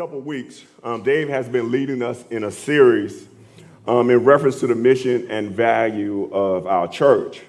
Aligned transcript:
couple 0.00 0.18
weeks, 0.18 0.64
um, 0.82 1.02
Dave 1.02 1.28
has 1.28 1.46
been 1.46 1.70
leading 1.70 2.00
us 2.00 2.24
in 2.30 2.44
a 2.44 2.50
series 2.50 3.28
um, 3.86 4.08
in 4.08 4.24
reference 4.24 4.58
to 4.60 4.66
the 4.66 4.74
mission 4.74 5.30
and 5.30 5.50
value 5.50 6.32
of 6.32 6.66
our 6.66 6.88
church. 6.88 7.42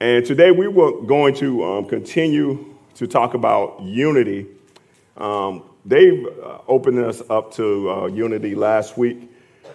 And 0.00 0.26
today 0.26 0.50
we 0.50 0.66
were 0.66 1.02
going 1.02 1.36
to 1.36 1.62
um, 1.62 1.84
continue 1.84 2.74
to 2.96 3.06
talk 3.06 3.34
about 3.34 3.80
unity. 3.80 4.48
Um, 5.16 5.62
Dave 5.86 6.26
uh, 6.26 6.58
opened 6.66 6.98
us 6.98 7.22
up 7.30 7.54
to 7.54 7.90
uh, 7.92 8.06
unity 8.06 8.56
last 8.56 8.98
week. 8.98 9.30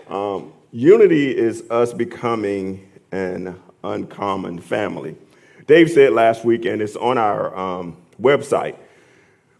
Um, 0.09 0.51
unity 0.73 1.37
is 1.37 1.63
us 1.69 1.93
becoming 1.93 2.91
an 3.13 3.57
uncommon 3.85 4.59
family. 4.59 5.15
Dave 5.67 5.89
said 5.89 6.11
last 6.11 6.43
week, 6.43 6.65
and 6.65 6.81
it's 6.81 6.97
on 6.97 7.17
our 7.17 7.57
um, 7.57 7.95
website, 8.21 8.75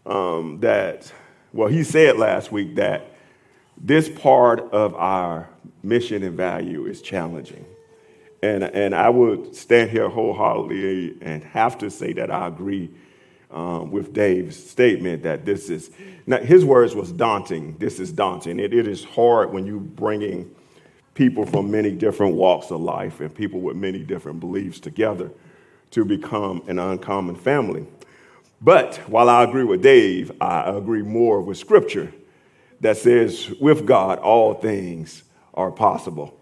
that, 0.04 1.10
well, 1.52 1.68
he 1.68 1.82
said 1.84 2.16
last 2.18 2.52
week 2.52 2.76
that 2.76 3.12
this 3.76 4.08
part 4.08 4.60
of 4.72 4.94
our 4.94 5.48
mission 5.82 6.22
and 6.22 6.36
value 6.36 6.86
is 6.86 7.00
challenging. 7.00 7.64
And, 8.42 8.62
and 8.62 8.94
I 8.94 9.08
would 9.08 9.54
stand 9.54 9.90
here 9.90 10.08
wholeheartedly 10.08 11.16
and 11.20 11.42
have 11.44 11.78
to 11.78 11.90
say 11.90 12.12
that 12.14 12.30
I 12.30 12.46
agree 12.46 12.90
um, 13.50 13.90
with 13.90 14.12
Dave's 14.12 14.56
statement 14.70 15.22
that 15.22 15.44
this 15.44 15.70
is, 15.70 15.90
now 16.26 16.38
his 16.38 16.64
words 16.64 16.94
was 16.94 17.10
daunting. 17.12 17.76
This 17.78 17.98
is 17.98 18.12
daunting. 18.12 18.60
It, 18.60 18.74
it 18.74 18.86
is 18.86 19.04
hard 19.04 19.52
when 19.52 19.66
you're 19.66 19.80
bringing 19.80 20.54
people 21.14 21.46
from 21.46 21.70
many 21.70 21.90
different 21.90 22.34
walks 22.34 22.70
of 22.70 22.80
life 22.80 23.20
and 23.20 23.34
people 23.34 23.60
with 23.60 23.76
many 23.76 24.00
different 24.00 24.38
beliefs 24.38 24.78
together 24.78 25.30
to 25.90 26.04
become 26.04 26.62
an 26.68 26.78
uncommon 26.78 27.34
family. 27.34 27.86
But 28.60 28.96
while 29.08 29.28
I 29.28 29.44
agree 29.44 29.64
with 29.64 29.82
Dave, 29.82 30.32
I 30.40 30.68
agree 30.68 31.02
more 31.02 31.40
with 31.40 31.58
Scripture 31.58 32.12
that 32.80 32.96
says, 32.96 33.50
with 33.60 33.86
God, 33.86 34.18
all 34.18 34.54
things 34.54 35.22
are 35.54 35.70
possible. 35.70 36.38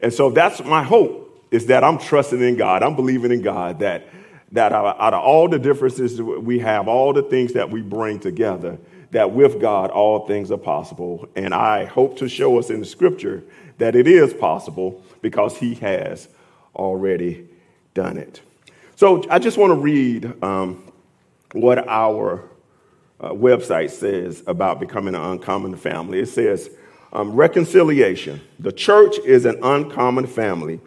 And 0.00 0.12
so 0.12 0.30
that's 0.30 0.62
my 0.64 0.82
hope 0.82 1.26
is 1.50 1.66
that 1.66 1.82
I'm 1.82 1.98
trusting 1.98 2.40
in 2.40 2.56
God. 2.56 2.82
I'm 2.82 2.94
believing 2.96 3.32
in 3.32 3.42
God 3.42 3.80
that, 3.80 4.06
that 4.52 4.72
out 4.72 5.14
of 5.14 5.22
all 5.22 5.48
the 5.48 5.58
differences 5.58 6.20
we 6.22 6.60
have, 6.60 6.88
all 6.88 7.12
the 7.12 7.22
things 7.22 7.52
that 7.54 7.70
we 7.70 7.82
bring 7.82 8.20
together, 8.20 8.78
that 9.10 9.32
with 9.32 9.60
God, 9.60 9.90
all 9.90 10.26
things 10.26 10.52
are 10.52 10.58
possible. 10.58 11.28
And 11.34 11.52
I 11.52 11.84
hope 11.84 12.16
to 12.18 12.28
show 12.28 12.58
us 12.58 12.70
in 12.70 12.80
the 12.80 12.86
scripture 12.86 13.42
that 13.78 13.96
it 13.96 14.06
is 14.06 14.32
possible 14.32 15.02
because 15.22 15.56
He 15.56 15.74
has 15.76 16.28
already 16.76 17.48
done 17.94 18.16
it. 18.16 18.40
So 18.94 19.24
I 19.28 19.38
just 19.38 19.58
want 19.58 19.70
to 19.70 19.80
read 19.80 20.32
um, 20.42 20.84
what 21.52 21.86
our 21.88 22.48
uh, 23.20 23.30
website 23.30 23.90
says 23.90 24.42
about 24.46 24.80
becoming 24.80 25.14
an 25.14 25.20
uncommon 25.20 25.76
family. 25.76 26.20
It 26.20 26.26
says, 26.26 26.70
um, 27.12 27.32
reconciliation. 27.32 28.40
The 28.58 28.72
church 28.72 29.18
is 29.18 29.44
an 29.44 29.58
uncommon 29.62 30.26
family 30.26 30.80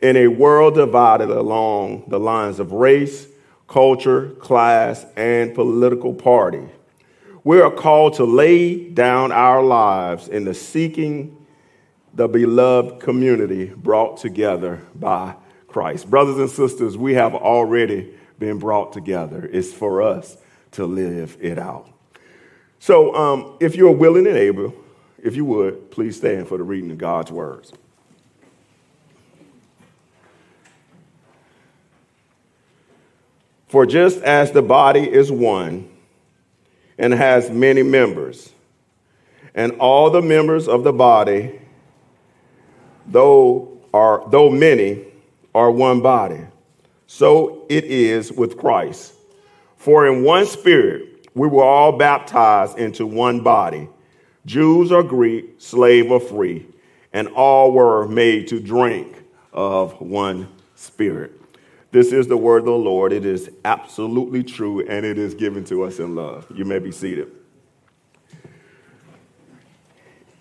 in 0.00 0.16
a 0.16 0.28
world 0.28 0.74
divided 0.74 1.30
along 1.30 2.04
the 2.08 2.20
lines 2.20 2.60
of 2.60 2.72
race, 2.72 3.26
culture, 3.66 4.30
class, 4.40 5.04
and 5.16 5.54
political 5.54 6.14
party. 6.14 6.62
We 7.44 7.60
are 7.60 7.70
called 7.70 8.14
to 8.14 8.24
lay 8.24 8.88
down 8.90 9.32
our 9.32 9.62
lives 9.62 10.28
in 10.28 10.44
the 10.44 10.54
seeking 10.54 11.34
the 12.14 12.28
beloved 12.28 13.00
community 13.00 13.66
brought 13.66 14.18
together 14.18 14.80
by 14.94 15.34
Christ. 15.66 16.08
Brothers 16.08 16.38
and 16.38 16.50
sisters, 16.50 16.96
we 16.96 17.14
have 17.14 17.34
already 17.34 18.14
been 18.38 18.58
brought 18.58 18.92
together. 18.92 19.48
It's 19.52 19.72
for 19.72 20.02
us 20.02 20.36
to 20.72 20.86
live 20.86 21.36
it 21.40 21.58
out. 21.58 21.88
So, 22.78 23.14
um, 23.14 23.56
if 23.60 23.74
you're 23.74 23.92
willing 23.92 24.26
and 24.26 24.36
able, 24.36 24.72
if 25.22 25.34
you 25.34 25.44
would, 25.44 25.90
please 25.90 26.16
stand 26.16 26.46
for 26.46 26.58
the 26.58 26.64
reading 26.64 26.90
of 26.90 26.98
God's 26.98 27.32
words. 27.32 27.72
For 33.66 33.84
just 33.84 34.22
as 34.22 34.52
the 34.52 34.62
body 34.62 35.00
is 35.00 35.30
one 35.30 35.90
and 36.98 37.12
has 37.12 37.50
many 37.50 37.82
members, 37.82 38.52
and 39.54 39.72
all 39.72 40.10
the 40.10 40.22
members 40.22 40.68
of 40.68 40.84
the 40.84 40.92
body, 40.92 41.60
though 43.06 43.78
are 43.92 44.24
though 44.30 44.50
many, 44.50 45.04
are 45.54 45.70
one 45.70 46.00
body, 46.00 46.40
so 47.08 47.64
it 47.70 47.84
is 47.84 48.30
with 48.30 48.58
Christ. 48.58 49.14
For 49.76 50.06
in 50.06 50.22
one 50.22 50.46
spirit 50.46 51.26
we 51.34 51.48
were 51.48 51.64
all 51.64 51.96
baptized 51.96 52.78
into 52.78 53.06
one 53.06 53.40
body, 53.40 53.88
Jews 54.46 54.92
or 54.92 55.02
Greek, 55.02 55.54
slave 55.58 56.10
or 56.10 56.20
free, 56.20 56.66
and 57.12 57.26
all 57.28 57.72
were 57.72 58.06
made 58.06 58.46
to 58.48 58.60
drink 58.60 59.24
of 59.52 59.98
one 60.00 60.48
spirit. 60.74 61.32
This 61.90 62.12
is 62.12 62.28
the 62.28 62.36
word 62.36 62.58
of 62.58 62.66
the 62.66 62.72
Lord. 62.72 63.14
It 63.14 63.24
is 63.24 63.50
absolutely 63.64 64.44
true, 64.44 64.86
and 64.86 65.06
it 65.06 65.16
is 65.16 65.32
given 65.32 65.64
to 65.64 65.84
us 65.84 65.98
in 65.98 66.14
love. 66.14 66.46
You 66.54 66.66
may 66.66 66.78
be 66.78 66.92
seated. 66.92 67.32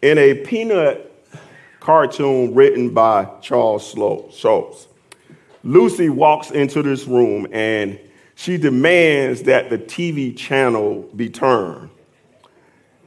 In 0.02 0.18
a 0.18 0.34
peanut 0.34 1.26
cartoon 1.80 2.54
written 2.54 2.94
by 2.94 3.26
Charles 3.42 3.88
Schulz, 3.88 4.88
Lucy 5.64 6.10
walks 6.10 6.52
into 6.52 6.82
this 6.82 7.06
room 7.06 7.48
and 7.52 8.00
she 8.36 8.58
demands 8.58 9.44
that 9.44 9.70
the 9.70 9.78
TV 9.78 10.38
channel 10.38 11.10
be 11.16 11.30
turned. 11.30 11.90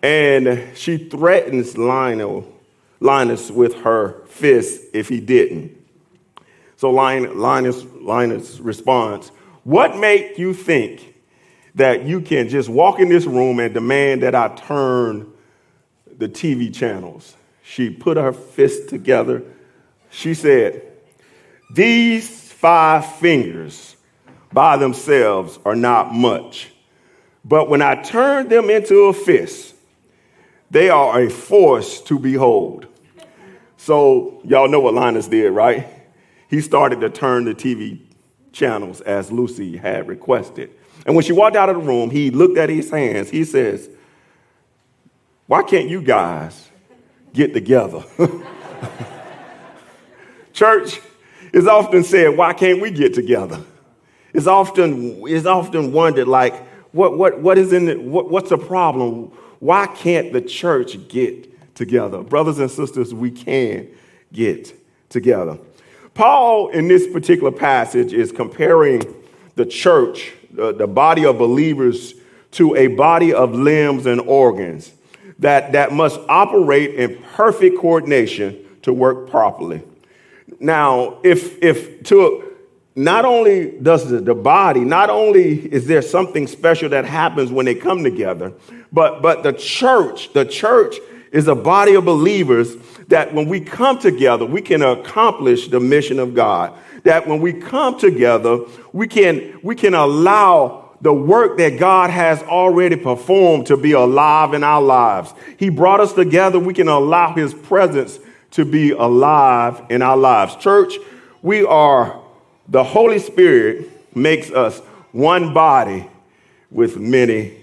And 0.03 0.77
she 0.77 0.97
threatens 0.97 1.79
Lionel, 1.79 2.51
Linus 2.99 3.51
with 3.51 3.75
her 3.83 4.25
fist 4.27 4.83
if 4.93 5.09
he 5.09 5.21
didn't. 5.21 5.77
So 6.77 6.91
Linus, 6.91 7.85
Linus 8.01 8.59
responds, 8.59 9.29
What 9.65 9.99
make 9.99 10.39
you 10.39 10.55
think 10.55 11.15
that 11.75 12.05
you 12.05 12.21
can 12.21 12.49
just 12.49 12.69
walk 12.69 12.99
in 12.99 13.09
this 13.09 13.27
room 13.27 13.61
and 13.61 13.73
demand 13.73 14.23
that 14.23 14.35
I 14.35 14.49
turn 14.49 15.31
the 16.19 16.29
TV 16.29 16.75
channels? 16.75 17.37
She 17.63 17.91
put 17.91 18.17
her 18.17 18.33
fist 18.33 18.89
together. 18.89 19.45
She 20.11 20.35
said, 20.35 20.91
These 21.73 22.53
five 22.53 23.15
fingers 23.17 23.97
by 24.53 24.77
themselves 24.77 25.59
are 25.65 25.77
not 25.77 26.13
much. 26.13 26.71
But 27.45 27.69
when 27.69 27.81
I 27.81 28.03
turn 28.03 28.49
them 28.49 28.69
into 28.71 29.05
a 29.05 29.13
fist, 29.13 29.75
they 30.71 30.91
are 30.91 31.21
a 31.21 31.31
force 31.31 32.01
to 32.03 32.19
behold. 32.19 32.87
So, 33.77 34.41
y'all 34.45 34.69
know 34.69 34.81
what 34.81 34.95
Linus 34.95 35.27
did, 35.27 35.51
right? 35.51 35.87
he 36.51 36.61
started 36.61 37.01
to 37.01 37.09
turn 37.09 37.45
the 37.45 37.55
TV 37.55 38.01
channels 38.53 39.01
as 39.03 39.31
Lucy 39.31 39.77
had 39.77 40.09
requested. 40.09 40.71
And 41.07 41.15
when 41.15 41.25
she 41.25 41.33
walked 41.33 41.57
out 41.57 41.69
of 41.69 41.77
the 41.77 41.83
room, 41.83 42.11
he 42.11 42.31
looked 42.31 42.59
at 42.59 42.69
his 42.69 42.91
hands. 42.91 43.31
He 43.31 43.45
says, 43.45 43.89
Why 45.47 45.63
can't 45.63 45.89
you 45.89 46.03
guys 46.03 46.69
get 47.33 47.55
together? 47.55 48.05
Church 50.53 51.01
is 51.53 51.67
often 51.67 52.05
said, 52.05 52.37
Why 52.37 52.53
can't 52.53 52.81
we 52.81 52.91
get 52.91 53.15
together? 53.15 53.63
It's 54.33 54.47
often, 54.47 55.23
it's 55.27 55.47
often 55.47 55.93
wondered, 55.93 56.29
like, 56.29 56.55
what, 56.93 57.17
what, 57.19 57.41
what 57.41 57.59
is 57.59 57.73
in 57.73 57.89
it? 57.89 58.01
What, 58.01 58.31
what's 58.31 58.51
the 58.51 58.59
problem? 58.59 59.33
Why 59.59 59.87
can't 59.87 60.33
the 60.33 60.41
church 60.41 61.09
get 61.09 61.75
together? 61.75 62.23
Brothers 62.23 62.59
and 62.59 62.71
sisters, 62.71 63.13
we 63.13 63.31
can 63.31 63.89
get 64.33 64.75
together. 65.09 65.59
Paul, 66.15 66.69
in 66.69 66.89
this 66.89 67.07
particular 67.07 67.53
passage, 67.53 68.13
is 68.13 68.33
comparing 68.33 69.03
the 69.55 69.67
church, 69.67 70.33
the, 70.51 70.73
the 70.73 70.87
body 70.87 71.25
of 71.25 71.39
believers, 71.39 72.15
to 72.53 72.75
a 72.75 72.89
body 72.89 73.33
of 73.33 73.55
limbs 73.55 74.07
and 74.07 74.21
organs 74.21 74.93
that, 75.39 75.73
that 75.73 75.93
must 75.93 76.21
operate 76.29 76.95
in 76.95 77.23
perfect 77.35 77.79
coordination 77.79 78.65
to 78.83 78.93
work 78.93 79.31
properly. 79.31 79.83
Now, 80.61 81.19
if, 81.25 81.61
if 81.63 82.05
to, 82.05 82.53
not 82.95 83.25
only 83.25 83.71
does 83.71 84.09
the, 84.11 84.21
the 84.21 84.35
body, 84.35 84.81
not 84.81 85.09
only 85.09 85.59
is 85.73 85.87
there 85.87 86.03
something 86.03 86.47
special 86.47 86.91
that 86.91 87.07
happens 87.07 87.51
when 87.51 87.65
they 87.65 87.75
come 87.75 88.05
together, 88.05 88.53
but, 88.93 89.23
but 89.23 89.43
the 89.43 89.55
church, 89.55 90.33
the 90.35 90.45
church 90.45 90.97
is 91.33 91.49
a 91.49 91.55
body 91.55 91.95
of 91.95 92.05
believers 92.05 92.77
that 93.09 93.33
when 93.33 93.49
we 93.49 93.61
come 93.61 93.99
together, 93.99 94.45
we 94.45 94.61
can 94.61 94.83
accomplish 94.83 95.69
the 95.69 95.81
mission 95.81 96.19
of 96.19 96.35
God. 96.35 96.77
That 97.05 97.27
when 97.27 97.41
we 97.41 97.55
come 97.55 97.99
together, 97.99 98.61
we 98.93 99.09
can, 99.09 99.61
we 99.63 99.75
can 99.75 99.95
allow 99.95 100.91
the 101.01 101.15
work 101.15 101.57
that 101.57 101.79
God 101.79 102.11
has 102.11 102.43
already 102.43 102.97
performed 102.97 103.67
to 103.67 103.77
be 103.77 103.93
alive 103.93 104.53
in 104.53 104.63
our 104.63 104.83
lives. 104.83 105.33
He 105.57 105.71
brought 105.71 106.01
us 106.01 106.13
together. 106.13 106.59
We 106.59 106.75
can 106.75 106.89
allow 106.89 107.35
His 107.35 107.55
presence 107.55 108.19
to 108.53 108.65
be 108.65 108.91
alive 108.91 109.83
in 109.91 110.03
our 110.03 110.17
lives. 110.17 110.57
Church, 110.57 110.95
we 111.43 111.65
are, 111.65 112.21
the 112.69 112.83
Holy 112.83 113.19
Spirit 113.19 114.17
makes 114.17 114.51
us 114.51 114.81
one 115.13 115.55
body 115.55 116.09
with 116.71 116.97
many 116.97 117.57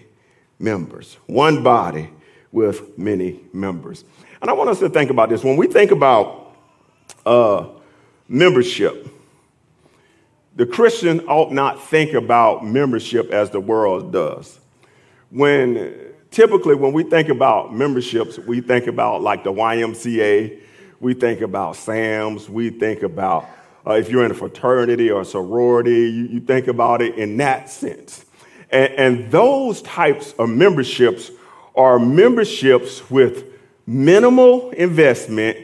members. 0.59 1.17
One 1.27 1.63
body 1.63 2.09
with 2.51 2.97
many 2.97 3.39
members. 3.53 4.03
And 4.41 4.49
I 4.49 4.53
want 4.53 4.69
us 4.69 4.79
to 4.79 4.89
think 4.89 5.09
about 5.09 5.29
this. 5.29 5.43
When 5.43 5.57
we 5.57 5.67
think 5.67 5.91
about 5.91 6.55
uh, 7.25 7.67
membership, 8.27 9.07
the 10.55 10.65
Christian 10.65 11.21
ought 11.27 11.51
not 11.51 11.83
think 11.83 12.13
about 12.13 12.65
membership 12.65 13.29
as 13.31 13.51
the 13.51 13.59
world 13.59 14.11
does. 14.11 14.59
When 15.29 16.13
typically, 16.31 16.75
when 16.75 16.93
we 16.93 17.03
think 17.03 17.29
about 17.29 17.75
memberships, 17.75 18.39
we 18.39 18.61
think 18.61 18.87
about 18.87 19.21
like 19.21 19.43
the 19.43 19.51
YMCA, 19.51 20.59
we 20.99 21.13
think 21.13 21.41
about 21.41 21.75
SAMS, 21.75 22.49
we 22.49 22.69
think 22.69 23.03
about 23.03 23.47
uh, 23.85 23.93
if 23.93 24.09
you're 24.09 24.25
in 24.25 24.31
a 24.31 24.35
fraternity 24.35 25.09
or 25.09 25.21
a 25.21 25.25
sorority, 25.25 25.91
you, 25.91 26.27
you 26.27 26.39
think 26.41 26.67
about 26.67 27.01
it 27.01 27.15
in 27.15 27.37
that 27.37 27.69
sense. 27.69 28.25
And, 28.69 28.93
and 28.93 29.31
those 29.31 29.81
types 29.81 30.33
of 30.33 30.49
memberships 30.49 31.31
are 31.75 31.97
memberships 31.97 33.09
with 33.09 33.45
minimal 33.85 34.71
investment 34.71 35.57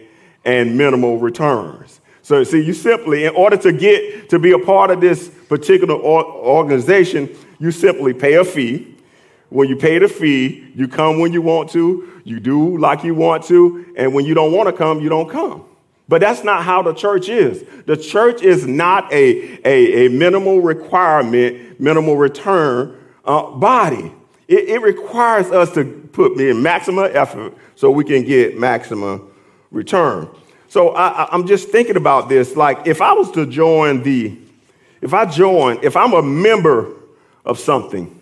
and 0.45 0.77
minimal 0.77 1.17
returns. 1.17 1.99
So, 2.21 2.45
see, 2.45 2.63
you 2.63 2.73
simply, 2.73 3.25
in 3.25 3.35
order 3.35 3.57
to 3.57 3.73
get 3.73 4.29
to 4.29 4.39
be 4.39 4.53
a 4.53 4.59
part 4.59 4.91
of 4.91 5.01
this 5.01 5.27
particular 5.49 5.95
organization, 5.95 7.35
you 7.59 7.71
simply 7.71 8.13
pay 8.13 8.35
a 8.35 8.45
fee. 8.45 8.92
When 9.53 9.69
you 9.69 9.75
pay 9.75 9.99
the 9.99 10.07
fee, 10.07 10.71
you 10.73 10.87
come 10.87 11.19
when 11.19 11.31
you 11.31 11.43
want 11.43 11.69
to, 11.71 12.21
you 12.23 12.39
do 12.39 12.75
like 12.79 13.03
you 13.03 13.13
want 13.13 13.43
to, 13.45 13.85
and 13.95 14.11
when 14.11 14.25
you 14.25 14.33
don't 14.33 14.51
want 14.51 14.67
to 14.67 14.73
come, 14.73 14.99
you 14.99 15.09
don't 15.09 15.29
come. 15.29 15.63
But 16.07 16.21
that's 16.21 16.43
not 16.43 16.63
how 16.63 16.81
the 16.81 16.91
church 16.91 17.29
is. 17.29 17.63
The 17.85 17.95
church 17.95 18.41
is 18.41 18.65
not 18.65 19.13
a, 19.13 19.59
a, 19.63 20.07
a 20.07 20.09
minimal 20.09 20.59
requirement, 20.59 21.79
minimal 21.79 22.17
return 22.17 22.97
uh, 23.25 23.51
body. 23.51 24.11
It, 24.47 24.69
it 24.69 24.81
requires 24.81 25.51
us 25.51 25.71
to 25.75 25.85
put 26.11 26.39
in 26.41 26.63
maximum 26.63 27.11
effort 27.13 27.53
so 27.75 27.91
we 27.91 28.05
can 28.05 28.23
get 28.23 28.57
maximum 28.57 29.31
return. 29.69 30.29
So 30.67 30.95
I, 30.95 31.31
am 31.31 31.45
just 31.45 31.69
thinking 31.69 31.95
about 31.95 32.27
this. 32.27 32.55
Like, 32.55 32.87
if 32.87 33.03
I 33.03 33.13
was 33.13 33.29
to 33.33 33.45
join 33.45 34.01
the, 34.01 34.35
if 34.99 35.13
I 35.13 35.25
join, 35.25 35.77
if 35.83 35.95
I'm 35.95 36.13
a 36.13 36.23
member 36.23 36.91
of 37.45 37.59
something, 37.59 38.19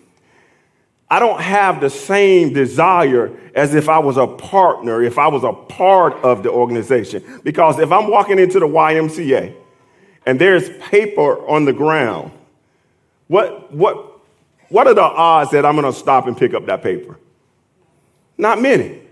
I 1.12 1.18
don't 1.18 1.42
have 1.42 1.82
the 1.82 1.90
same 1.90 2.54
desire 2.54 3.36
as 3.54 3.74
if 3.74 3.90
I 3.90 3.98
was 3.98 4.16
a 4.16 4.26
partner, 4.26 5.02
if 5.02 5.18
I 5.18 5.28
was 5.28 5.44
a 5.44 5.52
part 5.52 6.14
of 6.24 6.42
the 6.42 6.50
organization. 6.50 7.22
Because 7.44 7.78
if 7.78 7.92
I'm 7.92 8.08
walking 8.10 8.38
into 8.38 8.58
the 8.58 8.66
YMCA 8.66 9.54
and 10.24 10.40
there's 10.40 10.70
paper 10.78 11.46
on 11.46 11.66
the 11.66 11.74
ground, 11.74 12.30
what, 13.28 13.70
what, 13.74 14.22
what 14.70 14.86
are 14.86 14.94
the 14.94 15.02
odds 15.02 15.50
that 15.50 15.66
I'm 15.66 15.76
to 15.82 15.92
stop 15.92 16.26
and 16.28 16.34
pick 16.34 16.54
up 16.54 16.64
that 16.64 16.82
paper? 16.82 17.18
Not 18.38 18.62
many. 18.62 19.02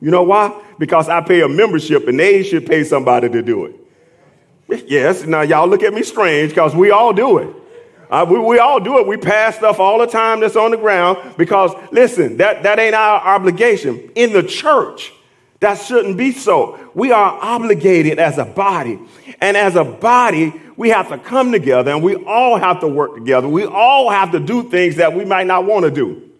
You 0.00 0.10
know 0.10 0.24
why? 0.24 0.60
Because 0.80 1.08
I 1.08 1.20
pay 1.20 1.42
a 1.42 1.48
membership 1.48 2.08
and 2.08 2.18
they 2.18 2.42
should 2.42 2.66
pay 2.66 2.82
somebody 2.82 3.28
to 3.28 3.42
do 3.42 3.66
it. 3.66 4.86
Yes, 4.88 5.24
now 5.24 5.42
y'all 5.42 5.68
look 5.68 5.84
at 5.84 5.94
me 5.94 6.02
strange 6.02 6.50
because 6.50 6.74
we 6.74 6.90
all 6.90 7.12
do 7.12 7.38
it. 7.38 7.54
Uh, 8.14 8.24
we, 8.24 8.38
we 8.38 8.58
all 8.60 8.78
do 8.78 9.00
it. 9.00 9.08
We 9.08 9.16
pass 9.16 9.56
stuff 9.56 9.80
all 9.80 9.98
the 9.98 10.06
time 10.06 10.38
that's 10.38 10.54
on 10.54 10.70
the 10.70 10.76
ground 10.76 11.34
because, 11.36 11.72
listen, 11.90 12.36
that, 12.36 12.62
that 12.62 12.78
ain't 12.78 12.94
our 12.94 13.20
obligation. 13.20 14.08
In 14.14 14.32
the 14.32 14.44
church, 14.44 15.12
that 15.58 15.74
shouldn't 15.74 16.16
be 16.16 16.30
so. 16.30 16.78
We 16.94 17.10
are 17.10 17.36
obligated 17.42 18.20
as 18.20 18.38
a 18.38 18.44
body. 18.44 19.00
And 19.40 19.56
as 19.56 19.74
a 19.74 19.82
body, 19.82 20.52
we 20.76 20.90
have 20.90 21.08
to 21.08 21.18
come 21.18 21.50
together 21.50 21.90
and 21.90 22.04
we 22.04 22.14
all 22.14 22.56
have 22.56 22.78
to 22.82 22.86
work 22.86 23.16
together. 23.16 23.48
We 23.48 23.64
all 23.64 24.08
have 24.10 24.30
to 24.30 24.38
do 24.38 24.70
things 24.70 24.94
that 24.94 25.12
we 25.12 25.24
might 25.24 25.48
not 25.48 25.64
want 25.64 25.84
to 25.84 25.90
do. 25.90 26.30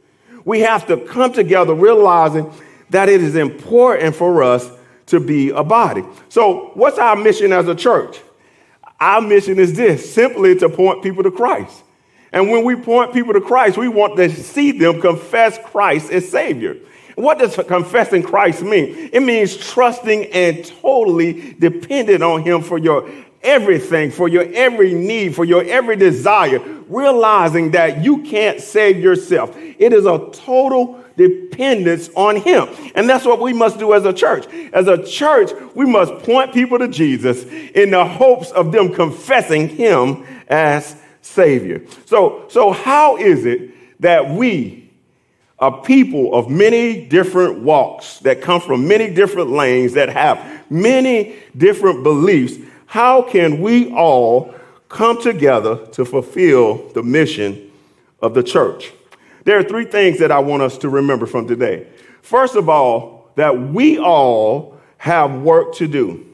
We 0.45 0.61
have 0.61 0.87
to 0.87 0.97
come 0.97 1.33
together 1.33 1.75
realizing 1.75 2.53
that 2.91 3.09
it 3.09 3.21
is 3.21 3.35
important 3.35 4.15
for 4.15 4.45
us 4.45 4.71
to 5.07 5.19
be 5.19 5.51
a 5.51 5.65
body. 5.65 6.05
So, 6.29 6.71
what's 6.75 6.99
our 6.99 7.17
mission 7.17 7.53
as 7.53 7.67
a 7.67 7.75
church? 7.75 8.21
Our 9.05 9.21
mission 9.21 9.59
is 9.59 9.75
this 9.75 10.15
simply 10.15 10.57
to 10.61 10.71
point 10.71 11.03
people 11.03 11.25
to 11.25 11.31
Christ. 11.31 11.83
And 12.33 12.51
when 12.51 12.65
we 12.65 12.75
point 12.75 13.13
people 13.13 13.35
to 13.35 13.41
Christ, 13.43 13.77
we 13.77 13.87
want 13.87 14.17
to 14.17 14.31
see 14.31 14.73
them 14.73 14.99
confess 14.99 15.59
Christ 15.63 16.11
as 16.11 16.27
Savior. 16.27 16.79
What 17.15 17.39
does 17.39 17.55
confessing 17.69 18.23
Christ 18.23 18.63
mean? 18.63 19.11
It 19.13 19.21
means 19.21 19.59
trusting 19.59 20.33
and 20.33 20.65
totally 20.81 21.53
dependent 21.59 22.23
on 22.23 22.45
Him 22.45 22.63
for 22.63 22.79
your 22.79 23.07
everything, 23.45 24.11
for 24.11 24.29
your 24.29 24.45
every 24.53 24.95
need, 24.95 25.35
for 25.35 25.45
your 25.45 25.63
every 25.65 25.97
desire, 25.97 26.59
realizing 26.89 27.73
that 27.73 28.03
you 28.03 28.23
can't 28.23 28.61
save 28.61 28.99
yourself. 28.99 29.57
It 29.57 29.93
is 29.93 30.07
a 30.07 30.31
total 30.33 31.05
dependence 31.17 32.11
on 32.17 32.37
Him. 32.37 32.69
And 32.95 33.09
that's 33.09 33.25
what 33.25 33.41
we 33.41 33.53
must 33.53 33.79
do 33.79 33.95
as 33.95 34.05
a 34.05 34.13
church. 34.13 34.47
As 34.73 34.89
a 34.89 35.05
church, 35.05 35.51
we 35.75 35.87
must 35.87 36.13
point 36.25 36.53
people 36.53 36.79
to 36.79 36.89
Jesus 36.89 37.45
in 37.45 37.91
the 37.91 38.05
hopes 38.05 38.51
of 38.51 38.73
them 38.73 38.93
confessing 38.93 39.69
Him 39.69 40.25
as 40.49 40.97
Savior. 41.23 41.83
So, 42.07 42.47
so 42.49 42.73
how 42.73 43.17
is 43.17 43.47
it 43.47 43.71
that 44.01 44.29
we, 44.29 44.91
a 45.59 45.71
people 45.71 46.35
of 46.35 46.51
many 46.51 47.07
different 47.07 47.61
walks 47.61 48.19
that 48.21 48.43
come 48.43 48.61
from 48.61 48.87
many 48.89 49.13
different 49.13 49.51
lanes 49.51 49.95
that 49.95 50.09
have 50.09 50.71
many 50.71 51.37
different 51.57 52.03
beliefs, 52.03 52.57
how 52.95 53.21
can 53.23 53.61
we 53.61 53.91
all 53.91 54.55
come 54.89 55.21
together 55.21 55.85
to 55.85 56.05
fulfill 56.05 56.77
the 56.91 57.03
mission 57.03 57.73
of 58.23 58.35
the 58.35 58.43
church? 58.45 58.93
There 59.43 59.59
are 59.59 59.65
three 59.65 59.85
things 59.85 60.21
that 60.21 60.31
I 60.31 60.39
want 60.39 60.63
us 60.63 60.79
to 60.79 60.89
remember 60.89 61.27
from 61.27 61.49
today. 61.49 61.89
First 62.23 62.55
of 62.55 62.69
all, 62.69 63.33
that 63.35 63.59
we 63.59 63.99
all 63.99 64.79
have 64.99 65.43
work 65.43 65.75
to 65.75 65.89
do. 65.89 66.25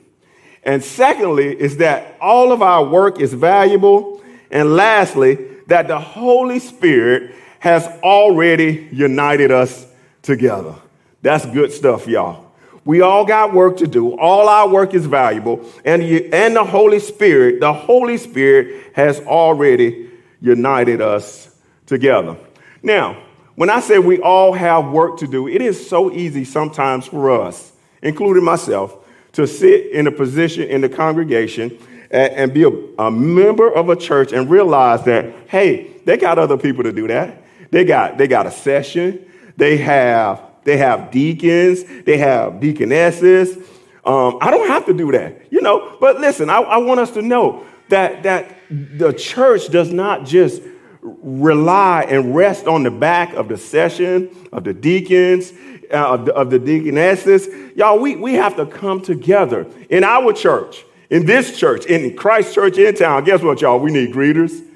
And 0.63 0.85
secondly, 0.85 1.59
is 1.59 1.79
that 1.79 2.19
all 2.21 2.53
of 2.53 2.61
our 2.61 2.85
work 2.85 3.21
is 3.21 3.33
valuable. 3.33 4.23
And 4.51 4.77
lastly, 4.77 5.39
that 5.69 5.89
the 5.89 5.99
Holy 5.99 6.59
Spirit 6.59 7.35
has 7.61 7.87
already 8.03 8.87
united 8.93 9.51
us 9.51 9.87
together. 10.21 10.75
That's 11.23 11.47
good 11.47 11.73
stuff, 11.73 12.07
y'all. 12.07 12.50
We 12.85 13.03
all 13.03 13.25
got 13.25 13.53
work 13.53 13.77
to 13.79 13.87
do. 13.87 14.19
All 14.19 14.49
our 14.49 14.69
work 14.69 14.95
is 14.95 15.07
valuable. 15.07 15.65
And, 15.85 16.03
and 16.03 16.57
the 16.57 16.65
Holy 16.65 16.99
Spirit, 16.99 17.61
the 17.61 17.73
Holy 17.73 18.17
Spirit 18.17 18.93
has 18.95 19.21
already 19.21 20.11
united 20.41 21.01
us 21.01 21.55
together. 21.87 22.37
Now, 22.83 23.23
when 23.55 23.69
I 23.69 23.81
say 23.81 23.99
we 23.99 24.21
all 24.21 24.55
have 24.55 24.91
work 24.91 25.19
to 25.19 25.27
do, 25.27 25.47
it 25.47 25.61
is 25.61 25.89
so 25.89 26.11
easy 26.11 26.45
sometimes 26.45 27.07
for 27.07 27.31
us, 27.43 27.73
including 28.03 28.45
myself, 28.45 28.97
to 29.33 29.47
sit 29.47 29.93
in 29.93 30.07
a 30.07 30.13
position 30.13 30.65
in 30.65 30.81
the 30.81 30.89
congregation 30.89 31.79
and, 32.11 32.33
and 32.33 32.55
be 32.55 32.63
a, 32.63 32.71
a 32.99 33.11
member 33.11 33.71
of 33.71 33.91
a 33.91 33.97
church 33.97 34.33
and 34.33 34.49
realize 34.49 35.05
that, 35.05 35.33
hey, 35.49 35.93
they 36.07 36.17
got 36.17 36.39
other 36.39 36.57
people 36.57 36.85
to 36.85 36.93
do 36.93 37.07
that. 37.09 37.43
They 37.71 37.85
got, 37.85 38.17
they 38.19 38.27
got 38.27 38.47
a 38.47 38.51
session. 38.51 39.31
They 39.57 39.77
have, 39.77 40.41
they 40.65 40.77
have 40.77 41.11
deacons. 41.11 41.85
They 42.05 42.19
have 42.19 42.61
deaconesses. 42.61 43.57
Um, 44.05 44.39
I 44.41 44.51
don't 44.51 44.69
have 44.69 44.87
to 44.87 44.95
do 44.95 45.13
that, 45.13 45.53
you 45.53 45.61
know. 45.61 45.97
But 46.01 46.21
listen, 46.21 46.49
I, 46.49 46.59
I 46.59 46.77
want 46.79 47.01
us 47.01 47.11
to 47.13 47.23
know 47.23 47.67
that, 47.89 48.23
that 48.23 48.57
the 48.71 49.13
church 49.13 49.69
does 49.69 49.93
not 49.93 50.25
just 50.25 50.63
rely 51.03 52.03
and 52.09 52.35
rest 52.35 52.67
on 52.67 52.83
the 52.83 52.91
back 52.91 53.35
of 53.35 53.49
the 53.49 53.57
session, 53.57 54.35
of 54.53 54.65
the 54.65 54.73
deacons, 54.73 55.53
uh, 55.93 56.15
of, 56.15 56.25
the, 56.27 56.35
of 56.35 56.51
the 56.51 56.59
deaconesses. 56.59 57.49
Y'all, 57.77 57.99
we, 57.99 58.17
we 58.17 58.35
have 58.35 58.57
to 58.57 58.67
come 58.67 59.01
together 59.01 59.67
in 59.89 60.05
our 60.05 60.33
church, 60.33 60.85
in 61.11 61.27
this 61.27 61.59
church, 61.59 61.87
in 61.87 62.17
Christ 62.17 62.55
Church 62.55 62.79
in 62.79 62.95
town. 62.95 63.25
Guess 63.25 63.43
what, 63.43 63.61
y'all? 63.61 63.79
We 63.79 63.91
need 63.91 64.15
greeters. 64.15 64.67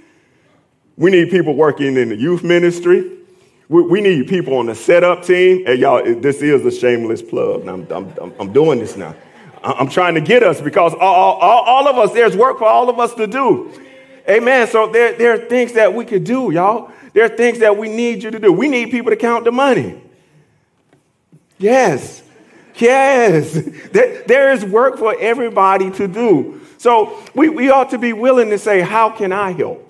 We 0.97 1.11
need 1.11 1.31
people 1.31 1.55
working 1.55 1.97
in 1.97 2.09
the 2.09 2.17
youth 2.17 2.43
ministry. 2.43 3.19
We, 3.75 3.83
we 3.83 4.00
need 4.00 4.28
people 4.28 4.57
on 4.59 4.66
the 4.66 4.75
setup 4.76 5.25
team. 5.25 5.66
Hey, 5.66 5.75
y'all, 5.75 6.04
this 6.21 6.40
is 6.43 6.64
a 6.64 6.71
shameless 6.71 7.23
plug. 7.23 7.66
I'm, 7.66 7.90
I'm, 7.90 8.33
I'm 8.38 8.52
doing 8.52 8.78
this 8.78 8.97
now. 8.97 9.16
I'm 9.64 9.88
trying 9.88 10.14
to 10.14 10.21
get 10.21 10.45
us 10.45 10.61
because 10.61 10.95
all, 10.95 11.35
all, 11.40 11.62
all 11.64 11.88
of 11.88 11.99
us, 11.99 12.12
there's 12.12 12.37
work 12.37 12.59
for 12.61 12.69
all 12.69 12.88
of 12.88 13.00
us 13.00 13.12
to 13.14 13.26
do. 13.26 13.73
Amen. 14.28 14.69
So 14.69 14.87
there, 14.87 15.14
there 15.19 15.33
are 15.33 15.38
things 15.38 15.73
that 15.73 15.93
we 15.93 16.04
could 16.04 16.23
do, 16.23 16.52
y'all. 16.52 16.93
There 17.14 17.25
are 17.25 17.28
things 17.28 17.59
that 17.59 17.76
we 17.76 17.88
need 17.88 18.23
you 18.23 18.31
to 18.31 18.38
do. 18.38 18.52
We 18.52 18.69
need 18.69 18.93
people 18.93 19.11
to 19.11 19.16
count 19.16 19.43
the 19.43 19.50
money. 19.50 20.00
Yes. 21.59 22.23
Yes. 22.76 23.54
There, 23.90 24.23
there 24.23 24.52
is 24.52 24.64
work 24.64 24.99
for 24.99 25.19
everybody 25.19 25.90
to 25.93 26.07
do. 26.07 26.61
So 26.78 27.21
we, 27.35 27.49
we 27.49 27.71
ought 27.71 27.90
to 27.90 27.99
be 27.99 28.12
willing 28.12 28.50
to 28.50 28.59
say, 28.59 28.83
How 28.83 29.11
can 29.11 29.33
I 29.33 29.50
help? 29.50 29.81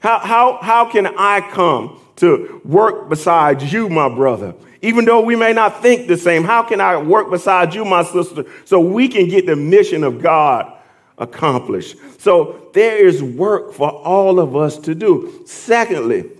How, 0.00 0.20
how, 0.20 0.58
how 0.62 0.90
can 0.90 1.06
I 1.06 1.42
come 1.50 2.00
to 2.18 2.60
work 2.64 3.08
beside 3.08 3.62
you, 3.62 3.88
my 3.88 4.08
brother? 4.08 4.54
Even 4.82 5.04
though 5.04 5.20
we 5.20 5.34
may 5.34 5.52
not 5.52 5.82
think 5.82 6.06
the 6.06 6.16
same, 6.16 6.44
how 6.44 6.62
can 6.62 6.80
I 6.80 6.96
work 6.96 7.30
beside 7.30 7.74
you, 7.74 7.84
my 7.84 8.04
sister, 8.04 8.44
so 8.64 8.78
we 8.78 9.08
can 9.08 9.28
get 9.28 9.46
the 9.46 9.56
mission 9.56 10.04
of 10.04 10.22
God 10.22 10.72
accomplished? 11.16 11.96
So 12.18 12.70
there 12.74 13.04
is 13.04 13.22
work 13.22 13.72
for 13.72 13.90
all 13.90 14.38
of 14.38 14.54
us 14.54 14.78
to 14.78 14.94
do. 14.94 15.42
Secondly, 15.46 16.30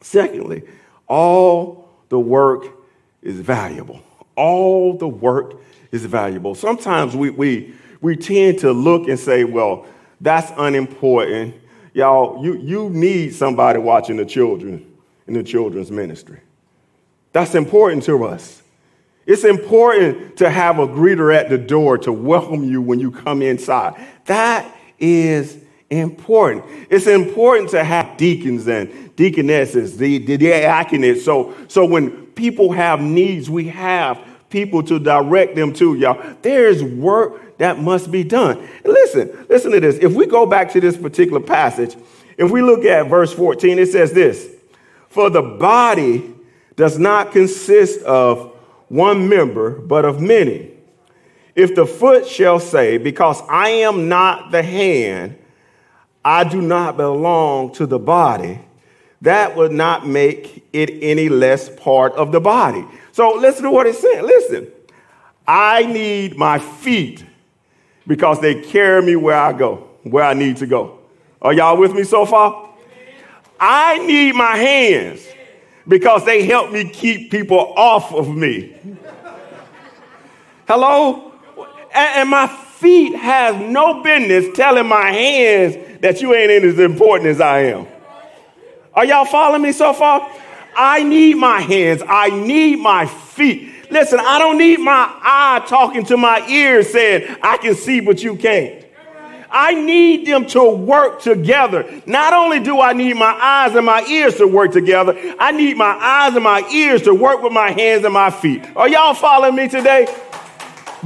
secondly, 0.00 0.62
all 1.08 1.88
the 2.08 2.20
work 2.20 2.66
is 3.22 3.40
valuable. 3.40 4.00
All 4.36 4.96
the 4.96 5.08
work 5.08 5.54
is 5.90 6.04
valuable. 6.04 6.54
Sometimes 6.54 7.16
we, 7.16 7.30
we, 7.30 7.74
we 8.00 8.16
tend 8.16 8.60
to 8.60 8.72
look 8.72 9.08
and 9.08 9.18
say, 9.18 9.44
well, 9.44 9.86
that's 10.20 10.52
unimportant. 10.56 11.54
Y'all, 11.92 12.44
you, 12.44 12.56
you 12.58 12.90
need 12.90 13.34
somebody 13.34 13.78
watching 13.78 14.16
the 14.16 14.24
children 14.24 14.93
in 15.26 15.34
the 15.34 15.42
children's 15.42 15.90
ministry. 15.90 16.40
That's 17.32 17.54
important 17.54 18.04
to 18.04 18.24
us. 18.24 18.62
It's 19.26 19.44
important 19.44 20.36
to 20.38 20.50
have 20.50 20.78
a 20.78 20.86
greeter 20.86 21.34
at 21.34 21.48
the 21.48 21.58
door 21.58 21.96
to 21.98 22.12
welcome 22.12 22.64
you 22.64 22.82
when 22.82 23.00
you 23.00 23.10
come 23.10 23.40
inside. 23.40 23.94
That 24.26 24.70
is 24.98 25.58
important. 25.88 26.64
It's 26.90 27.06
important 27.06 27.70
to 27.70 27.82
have 27.82 28.16
deacons 28.16 28.68
and 28.68 29.14
deaconesses, 29.16 29.96
the, 29.96 30.18
the. 30.18 31.20
So, 31.20 31.54
so 31.68 31.86
when 31.86 32.26
people 32.28 32.72
have 32.72 33.00
needs, 33.00 33.48
we 33.48 33.68
have 33.68 34.20
people 34.50 34.82
to 34.84 34.98
direct 34.98 35.56
them 35.56 35.72
to, 35.74 35.94
y'all. 35.94 36.36
There's 36.42 36.82
work 36.82 37.58
that 37.58 37.78
must 37.78 38.10
be 38.10 38.24
done. 38.24 38.58
And 38.58 38.92
listen, 38.92 39.46
listen 39.48 39.72
to 39.72 39.80
this. 39.80 39.96
If 39.96 40.12
we 40.12 40.26
go 40.26 40.46
back 40.46 40.70
to 40.72 40.80
this 40.80 40.96
particular 40.96 41.40
passage, 41.40 41.96
if 42.36 42.50
we 42.50 42.62
look 42.62 42.84
at 42.84 43.08
verse 43.08 43.32
14, 43.32 43.78
it 43.78 43.88
says 43.90 44.12
this 44.12 44.53
For 45.14 45.30
the 45.30 45.42
body 45.42 46.34
does 46.74 46.98
not 46.98 47.30
consist 47.30 48.02
of 48.02 48.50
one 48.88 49.28
member, 49.28 49.78
but 49.78 50.04
of 50.04 50.20
many. 50.20 50.72
If 51.54 51.76
the 51.76 51.86
foot 51.86 52.26
shall 52.26 52.58
say, 52.58 52.98
Because 52.98 53.40
I 53.48 53.68
am 53.68 54.08
not 54.08 54.50
the 54.50 54.60
hand, 54.60 55.38
I 56.24 56.42
do 56.42 56.60
not 56.60 56.96
belong 56.96 57.72
to 57.74 57.86
the 57.86 58.00
body, 58.00 58.58
that 59.22 59.54
would 59.54 59.70
not 59.70 60.04
make 60.04 60.64
it 60.72 60.90
any 61.00 61.28
less 61.28 61.68
part 61.68 62.12
of 62.14 62.32
the 62.32 62.40
body. 62.40 62.84
So 63.12 63.34
listen 63.34 63.62
to 63.62 63.70
what 63.70 63.86
it's 63.86 64.00
saying. 64.00 64.24
Listen, 64.24 64.66
I 65.46 65.86
need 65.86 66.36
my 66.36 66.58
feet 66.58 67.24
because 68.04 68.40
they 68.40 68.62
carry 68.62 69.00
me 69.00 69.14
where 69.14 69.38
I 69.38 69.52
go, 69.52 69.76
where 70.02 70.24
I 70.24 70.34
need 70.34 70.56
to 70.56 70.66
go. 70.66 70.98
Are 71.40 71.52
y'all 71.52 71.76
with 71.76 71.94
me 71.94 72.02
so 72.02 72.26
far? 72.26 72.73
I 73.58 73.98
need 73.98 74.34
my 74.34 74.56
hands 74.56 75.26
because 75.86 76.24
they 76.24 76.44
help 76.44 76.72
me 76.72 76.88
keep 76.88 77.30
people 77.30 77.58
off 77.76 78.12
of 78.12 78.34
me. 78.34 78.74
Hello? 80.66 81.32
And, 81.94 82.28
my 82.28 82.46
feet 82.46 83.14
have 83.14 83.60
no 83.60 84.02
business 84.02 84.56
telling 84.56 84.86
my 84.88 85.10
hands 85.10 86.00
that 86.00 86.20
you 86.20 86.34
ain't 86.34 86.64
as 86.64 86.78
important 86.78 87.28
as 87.28 87.40
I 87.40 87.60
am. 87.60 87.86
Are 88.94 89.04
y'all 89.04 89.24
following 89.24 89.62
me 89.62 89.72
so 89.72 89.92
far? 89.92 90.30
I 90.76 91.02
need 91.02 91.36
my 91.36 91.60
hands. 91.60 92.02
I 92.06 92.30
need 92.30 92.80
my 92.80 93.06
feet. 93.06 93.70
Listen, 93.90 94.18
I 94.20 94.38
don't 94.38 94.58
need 94.58 94.80
my 94.80 95.08
eye 95.22 95.64
talking 95.68 96.04
to 96.06 96.16
my 96.16 96.46
ears 96.48 96.90
saying, 96.90 97.36
I 97.42 97.58
can 97.58 97.74
see, 97.74 98.00
but 98.00 98.22
you 98.22 98.36
can't. 98.36 98.83
I 99.54 99.74
need 99.74 100.26
them 100.26 100.46
to 100.46 100.68
work 100.68 101.22
together. 101.22 101.88
Not 102.06 102.32
only 102.32 102.58
do 102.58 102.80
I 102.80 102.92
need 102.92 103.14
my 103.14 103.30
eyes 103.30 103.76
and 103.76 103.86
my 103.86 104.04
ears 104.06 104.34
to 104.38 104.48
work 104.48 104.72
together, 104.72 105.16
I 105.38 105.52
need 105.52 105.76
my 105.76 105.96
eyes 105.96 106.34
and 106.34 106.42
my 106.42 106.68
ears 106.72 107.02
to 107.02 107.14
work 107.14 107.40
with 107.40 107.52
my 107.52 107.70
hands 107.70 108.04
and 108.04 108.12
my 108.12 108.30
feet. 108.30 108.64
Are 108.74 108.88
y'all 108.88 109.14
following 109.14 109.54
me 109.54 109.68
today? 109.68 110.06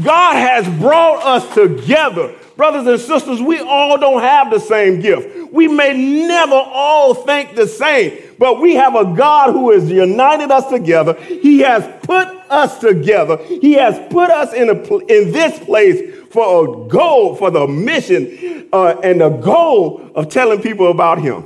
God 0.03 0.37
has 0.37 0.67
brought 0.79 1.23
us 1.25 1.55
together. 1.55 2.35
Brothers 2.59 2.89
and 2.89 3.01
sisters, 3.01 3.41
we 3.41 3.61
all 3.61 3.99
don't 3.99 4.21
have 4.21 4.51
the 4.51 4.59
same 4.59 4.99
gift. 4.99 5.53
We 5.53 5.69
may 5.69 6.27
never 6.27 6.57
all 6.57 7.15
think 7.15 7.55
the 7.55 7.69
same, 7.69 8.19
but 8.37 8.61
we 8.61 8.75
have 8.75 8.97
a 8.97 9.05
God 9.15 9.53
who 9.53 9.71
has 9.71 9.89
united 9.89 10.51
us 10.51 10.69
together. 10.69 11.15
He 11.15 11.61
has 11.61 11.89
put 12.03 12.27
us 12.51 12.77
together. 12.81 13.37
He 13.37 13.75
has 13.75 13.97
put 14.13 14.33
us 14.33 14.53
in, 14.53 14.71
a, 14.71 14.73
in 14.73 15.31
this 15.31 15.57
place 15.61 16.17
for 16.33 16.65
a 16.65 16.89
goal, 16.89 17.37
for 17.37 17.53
the 17.53 17.69
mission, 17.69 18.69
uh, 18.73 18.99
and 19.05 19.21
the 19.21 19.29
goal 19.29 20.11
of 20.17 20.29
telling 20.29 20.61
people 20.61 20.91
about 20.91 21.21
Him. 21.21 21.45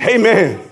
Amen. 0.00 0.62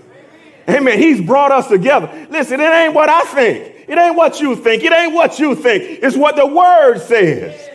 Amen. 0.67 0.99
He's 0.99 1.21
brought 1.21 1.53
us 1.53 1.69
together. 1.69 2.09
Listen, 2.31 2.61
it 2.61 2.73
ain't 2.73 2.95
what 2.95 3.11
I 3.11 3.25
think. 3.25 3.89
It 3.89 3.99
ain't 3.99 4.17
what 4.17 4.41
you 4.41 4.57
think. 4.57 4.83
It 4.83 4.93
ain't 4.95 5.13
what 5.13 5.39
you 5.39 5.55
think. 5.55 6.03
It's 6.03 6.17
what 6.17 6.35
the 6.35 6.47
Word 6.47 6.99
says. 7.01 7.69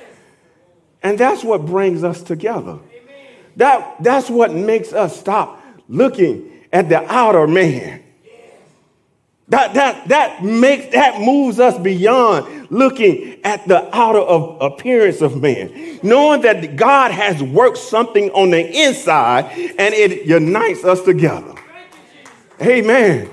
And 1.04 1.18
that's 1.18 1.44
what 1.44 1.66
brings 1.66 2.04
us 2.04 2.22
together. 2.22 2.80
That, 3.56 4.04
that's 4.04 4.30
what 4.30 4.54
makes 4.54 4.94
us 4.94 5.20
stop 5.20 5.62
looking 5.88 6.52
at 6.72 6.90
the 6.90 7.02
outer 7.12 7.48
man 7.48 8.04
that, 9.50 9.76
that, 9.76 10.10
that 10.10 10.44
makes, 10.44 10.94
that 10.94 11.22
moves 11.22 11.58
us 11.60 11.78
beyond 11.78 12.70
looking 12.70 13.40
at 13.46 13.66
the 13.66 13.96
outer 13.96 14.20
of 14.20 14.62
appearance 14.62 15.22
of 15.22 15.42
man. 15.42 16.00
Knowing 16.04 16.42
that 16.42 16.76
God 16.76 17.12
has 17.12 17.42
worked 17.42 17.78
something 17.78 18.30
on 18.32 18.50
the 18.50 18.86
inside 18.86 19.46
and 19.78 19.94
it 19.94 20.26
unites 20.26 20.84
us 20.84 21.02
together. 21.02 21.56
Amen. 22.62 23.30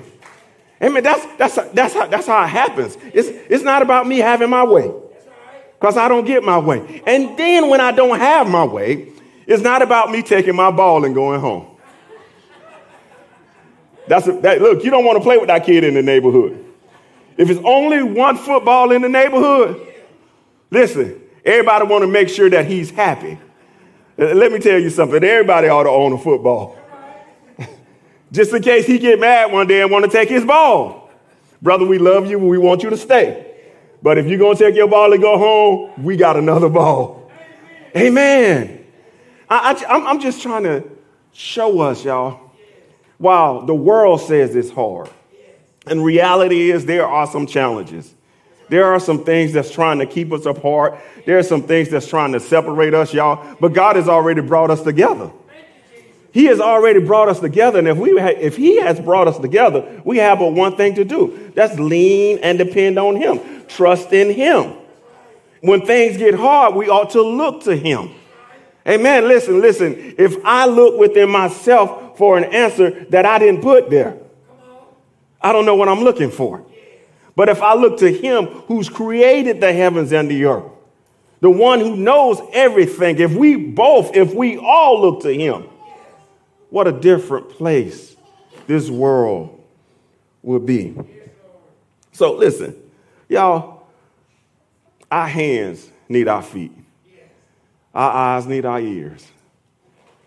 Amen. 0.81 1.03
That's, 1.03 1.25
that's, 1.37 1.55
that's, 1.73 1.93
how, 1.93 2.07
that's 2.07 2.27
how 2.27 2.43
it 2.45 2.47
happens. 2.47 2.97
It's, 3.13 3.27
it's 3.49 3.63
not 3.63 3.81
about 3.81 4.07
me 4.07 4.19
having 4.19 4.49
my 4.49 4.63
way 4.63 4.89
because 5.79 5.97
I 5.97 6.07
don't 6.07 6.25
get 6.25 6.43
my 6.43 6.57
way. 6.57 7.01
And 7.05 7.37
then 7.37 7.69
when 7.69 7.81
I 7.81 7.91
don't 7.91 8.19
have 8.19 8.49
my 8.49 8.63
way, 8.63 9.09
it's 9.45 9.61
not 9.61 9.81
about 9.81 10.11
me 10.11 10.21
taking 10.21 10.55
my 10.55 10.71
ball 10.71 11.05
and 11.05 11.13
going 11.13 11.39
home. 11.39 11.67
That's 14.07 14.27
a, 14.27 14.33
that, 14.41 14.61
look, 14.61 14.83
you 14.83 14.91
don't 14.91 15.05
want 15.05 15.17
to 15.17 15.23
play 15.23 15.37
with 15.37 15.47
that 15.47 15.65
kid 15.65 15.83
in 15.83 15.93
the 15.93 16.01
neighborhood. 16.01 16.63
If 17.37 17.49
it's 17.49 17.59
only 17.63 18.01
one 18.03 18.37
football 18.37 18.91
in 18.91 19.01
the 19.01 19.09
neighborhood, 19.09 19.93
listen, 20.71 21.21
everybody 21.43 21.85
want 21.85 22.03
to 22.03 22.07
make 22.07 22.29
sure 22.29 22.49
that 22.49 22.65
he's 22.65 22.91
happy. 22.91 23.37
Let 24.17 24.51
me 24.51 24.59
tell 24.59 24.79
you 24.79 24.89
something. 24.89 25.21
Everybody 25.23 25.67
ought 25.67 25.83
to 25.83 25.89
own 25.89 26.13
a 26.13 26.17
football. 26.17 26.77
Just 28.31 28.53
in 28.53 28.61
case 28.61 28.85
he 28.85 28.97
get 28.97 29.19
mad 29.19 29.51
one 29.51 29.67
day 29.67 29.81
and 29.81 29.91
want 29.91 30.05
to 30.05 30.11
take 30.11 30.29
his 30.29 30.45
ball. 30.45 31.09
Brother, 31.61 31.85
we 31.85 31.97
love 31.97 32.29
you. 32.29 32.39
We 32.39 32.57
want 32.57 32.83
you 32.83 32.89
to 32.91 32.97
stay. 32.97 33.44
But 34.05 34.19
if 34.19 34.27
you're 34.27 34.37
going 34.37 34.55
to 34.55 34.63
take 34.63 34.75
your 34.75 34.87
ball 34.87 35.11
and 35.11 35.19
go 35.19 35.35
home, 35.35 36.03
we 36.03 36.15
got 36.15 36.37
another 36.37 36.69
ball. 36.69 37.31
Amen. 37.97 38.85
I, 39.49 39.83
I'm 39.89 40.19
just 40.19 40.43
trying 40.43 40.61
to 40.61 40.83
show 41.33 41.79
us, 41.79 42.05
y'all, 42.05 42.51
while 43.17 43.65
the 43.65 43.73
world 43.73 44.21
says 44.21 44.55
it's 44.55 44.69
hard. 44.69 45.09
And 45.87 46.05
reality 46.05 46.69
is 46.69 46.85
there 46.85 47.07
are 47.07 47.25
some 47.25 47.47
challenges. 47.47 48.13
There 48.69 48.85
are 48.85 48.99
some 48.99 49.23
things 49.23 49.53
that's 49.53 49.71
trying 49.71 49.97
to 49.97 50.05
keep 50.05 50.31
us 50.31 50.45
apart. 50.45 50.99
There 51.25 51.39
are 51.39 51.43
some 51.43 51.63
things 51.63 51.89
that's 51.89 52.07
trying 52.07 52.33
to 52.33 52.39
separate 52.39 52.93
us, 52.93 53.11
y'all. 53.11 53.57
But 53.59 53.73
God 53.73 53.95
has 53.95 54.07
already 54.07 54.41
brought 54.41 54.69
us 54.69 54.83
together. 54.83 55.31
He 56.35 56.45
has 56.47 56.59
already 56.59 56.99
brought 56.99 57.29
us 57.29 57.39
together. 57.39 57.79
And 57.79 57.87
if, 57.87 57.97
we 57.97 58.19
ha- 58.19 58.35
if 58.37 58.57
He 58.57 58.75
has 58.81 58.99
brought 58.99 59.29
us 59.29 59.39
together, 59.39 60.01
we 60.03 60.17
have 60.17 60.39
but 60.39 60.51
one 60.51 60.75
thing 60.75 60.93
to 60.95 61.05
do 61.05 61.51
that's 61.55 61.79
lean 61.79 62.39
and 62.39 62.57
depend 62.57 62.99
on 62.99 63.15
Him, 63.15 63.54
trust 63.67 64.13
in 64.13 64.31
Him. 64.31 64.73
When 65.61 65.85
things 65.85 66.17
get 66.17 66.35
hard, 66.35 66.75
we 66.75 66.89
ought 66.89 67.11
to 67.11 67.21
look 67.21 67.63
to 67.63 67.75
Him. 67.75 68.11
Amen. 68.87 69.27
Listen, 69.27 69.61
listen. 69.61 70.15
If 70.17 70.43
I 70.45 70.67
look 70.67 70.99
within 70.99 71.29
myself, 71.29 72.05
for 72.17 72.37
an 72.37 72.45
answer 72.45 73.05
that 73.09 73.25
I 73.25 73.39
didn't 73.39 73.61
put 73.61 73.89
there. 73.89 74.17
I 75.41 75.51
don't 75.51 75.65
know 75.65 75.75
what 75.75 75.89
I'm 75.89 76.01
looking 76.01 76.31
for. 76.31 76.65
But 77.35 77.49
if 77.49 77.61
I 77.61 77.75
look 77.75 77.99
to 77.99 78.11
him 78.11 78.45
who's 78.67 78.89
created 78.89 79.59
the 79.59 79.73
heavens 79.73 80.11
and 80.13 80.29
the 80.29 80.45
earth, 80.45 80.71
the 81.41 81.49
one 81.49 81.81
who 81.81 81.95
knows 81.95 82.39
everything, 82.53 83.19
if 83.19 83.33
we 83.33 83.55
both, 83.55 84.15
if 84.15 84.33
we 84.33 84.57
all 84.57 85.01
look 85.01 85.21
to 85.23 85.33
him, 85.33 85.63
what 86.69 86.87
a 86.87 86.91
different 86.91 87.49
place 87.49 88.15
this 88.67 88.89
world 88.89 89.61
will 90.41 90.59
be. 90.59 90.95
So 92.13 92.33
listen, 92.33 92.75
y'all, 93.27 93.87
our 95.11 95.27
hands 95.27 95.89
need 96.09 96.27
our 96.27 96.41
feet, 96.41 96.71
our 97.93 98.11
eyes 98.11 98.45
need 98.45 98.65
our 98.65 98.79
ears, 98.79 99.25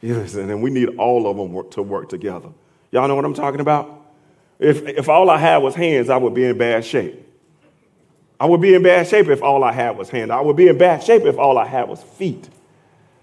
Listen, 0.03 0.49
and 0.51 0.63
we 0.63 0.71
need 0.71 0.97
all 0.97 1.29
of 1.29 1.37
them 1.37 1.53
work, 1.53 1.73
to 1.73 1.83
work 1.83 2.09
together. 2.09 2.49
Y'all 2.93 3.09
know 3.09 3.17
what 3.17 3.25
I'm 3.25 3.35
talking 3.35 3.61
about? 3.61 4.07
If, 4.59 4.87
if 4.87 5.09
all 5.09 5.29
I 5.29 5.39
had 5.39 5.59
was 5.59 5.75
hands, 5.75 6.09
I 6.09 6.17
would 6.17 6.35
be 6.35 6.45
in 6.45 6.57
bad 6.57 6.85
shape. 6.85 7.25
I 8.41 8.47
would 8.47 8.61
be 8.61 8.75
in 8.75 8.83
bad 8.83 9.09
shape 9.09 9.29
if 9.29 9.43
all 9.43 9.65
I 9.65 9.73
had 9.73 9.97
was 9.97 10.09
hands. 10.09 10.31
I 10.31 10.41
would 10.41 10.57
be 10.57 10.69
in 10.69 10.79
bad 10.79 11.03
shape 11.03 11.23
if 11.23 11.39
all 11.39 11.59
I 11.59 11.67
had 11.67 11.89
was 11.89 12.03
feet. 12.03 12.49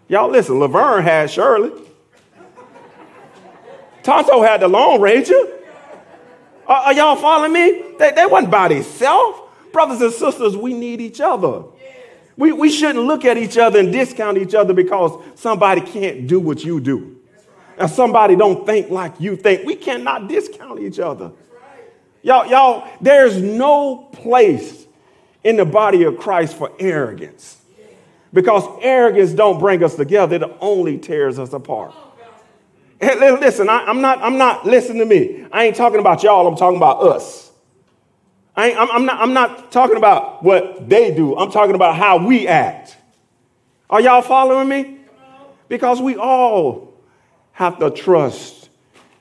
Y'all 0.09 0.29
listen, 0.29 0.59
Laverne 0.59 1.03
had 1.03 1.31
Shirley. 1.31 1.71
Tonto 4.03 4.41
had 4.41 4.61
the 4.61 4.67
Lone 4.67 5.01
Ranger. 5.01 5.33
Are, 6.67 6.75
are 6.75 6.93
y'all 6.93 7.15
following 7.15 7.53
me? 7.53 7.95
They, 7.97 8.11
they 8.11 8.25
wasn't 8.25 8.51
by 8.51 8.67
themselves. 8.67 9.39
Brothers 9.75 9.99
and 9.99 10.13
sisters, 10.13 10.55
we 10.55 10.73
need 10.73 11.01
each 11.01 11.19
other. 11.19 11.65
We, 12.37 12.53
we 12.53 12.71
shouldn't 12.71 13.03
look 13.03 13.25
at 13.25 13.35
each 13.35 13.57
other 13.57 13.77
and 13.77 13.91
discount 13.91 14.37
each 14.37 14.55
other 14.55 14.73
because 14.73 15.21
somebody 15.35 15.81
can't 15.81 16.27
do 16.27 16.39
what 16.39 16.63
you 16.63 16.79
do. 16.79 17.17
And 17.77 17.91
somebody 17.91 18.37
don't 18.37 18.65
think 18.65 18.89
like 18.89 19.19
you 19.19 19.35
think. 19.35 19.65
We 19.65 19.75
cannot 19.75 20.29
discount 20.29 20.79
each 20.79 20.97
other. 20.97 21.33
Y'all, 22.21 22.47
y'all, 22.47 22.87
there's 23.01 23.41
no 23.41 23.97
place 24.13 24.87
in 25.43 25.57
the 25.57 25.65
body 25.65 26.03
of 26.03 26.19
Christ 26.19 26.55
for 26.55 26.71
arrogance. 26.79 27.57
Because 28.31 28.63
arrogance 28.81 29.33
don't 29.33 29.59
bring 29.59 29.83
us 29.83 29.97
together, 29.97 30.37
it 30.37 30.57
only 30.61 30.99
tears 30.99 31.37
us 31.37 31.51
apart. 31.51 31.93
Hey, 33.01 33.19
listen, 33.19 33.67
I, 33.67 33.89
am 33.89 33.99
not, 33.99 34.19
I'm 34.21 34.37
not, 34.37 34.65
listen 34.65 34.99
to 34.99 35.05
me. 35.05 35.45
I 35.51 35.65
ain't 35.65 35.75
talking 35.75 35.99
about 35.99 36.23
y'all, 36.23 36.47
I'm 36.47 36.55
talking 36.55 36.77
about 36.77 37.03
us. 37.03 37.44
I 38.55 38.71
am 38.71 38.89
I'm, 38.91 39.05
not, 39.05 39.21
I'm 39.21 39.33
not 39.33 39.71
talking 39.71 39.97
about 39.97 40.43
what 40.43 40.87
they 40.87 41.13
do, 41.13 41.35
I'm 41.37 41.51
talking 41.51 41.75
about 41.75 41.95
how 41.95 42.25
we 42.25 42.47
act. 42.47 42.97
Are 43.89 44.01
y'all 44.01 44.21
following 44.21 44.67
me? 44.67 44.99
Because 45.67 46.01
we 46.01 46.15
all 46.15 46.93
have 47.51 47.79
to 47.79 47.91
trust 47.91 48.69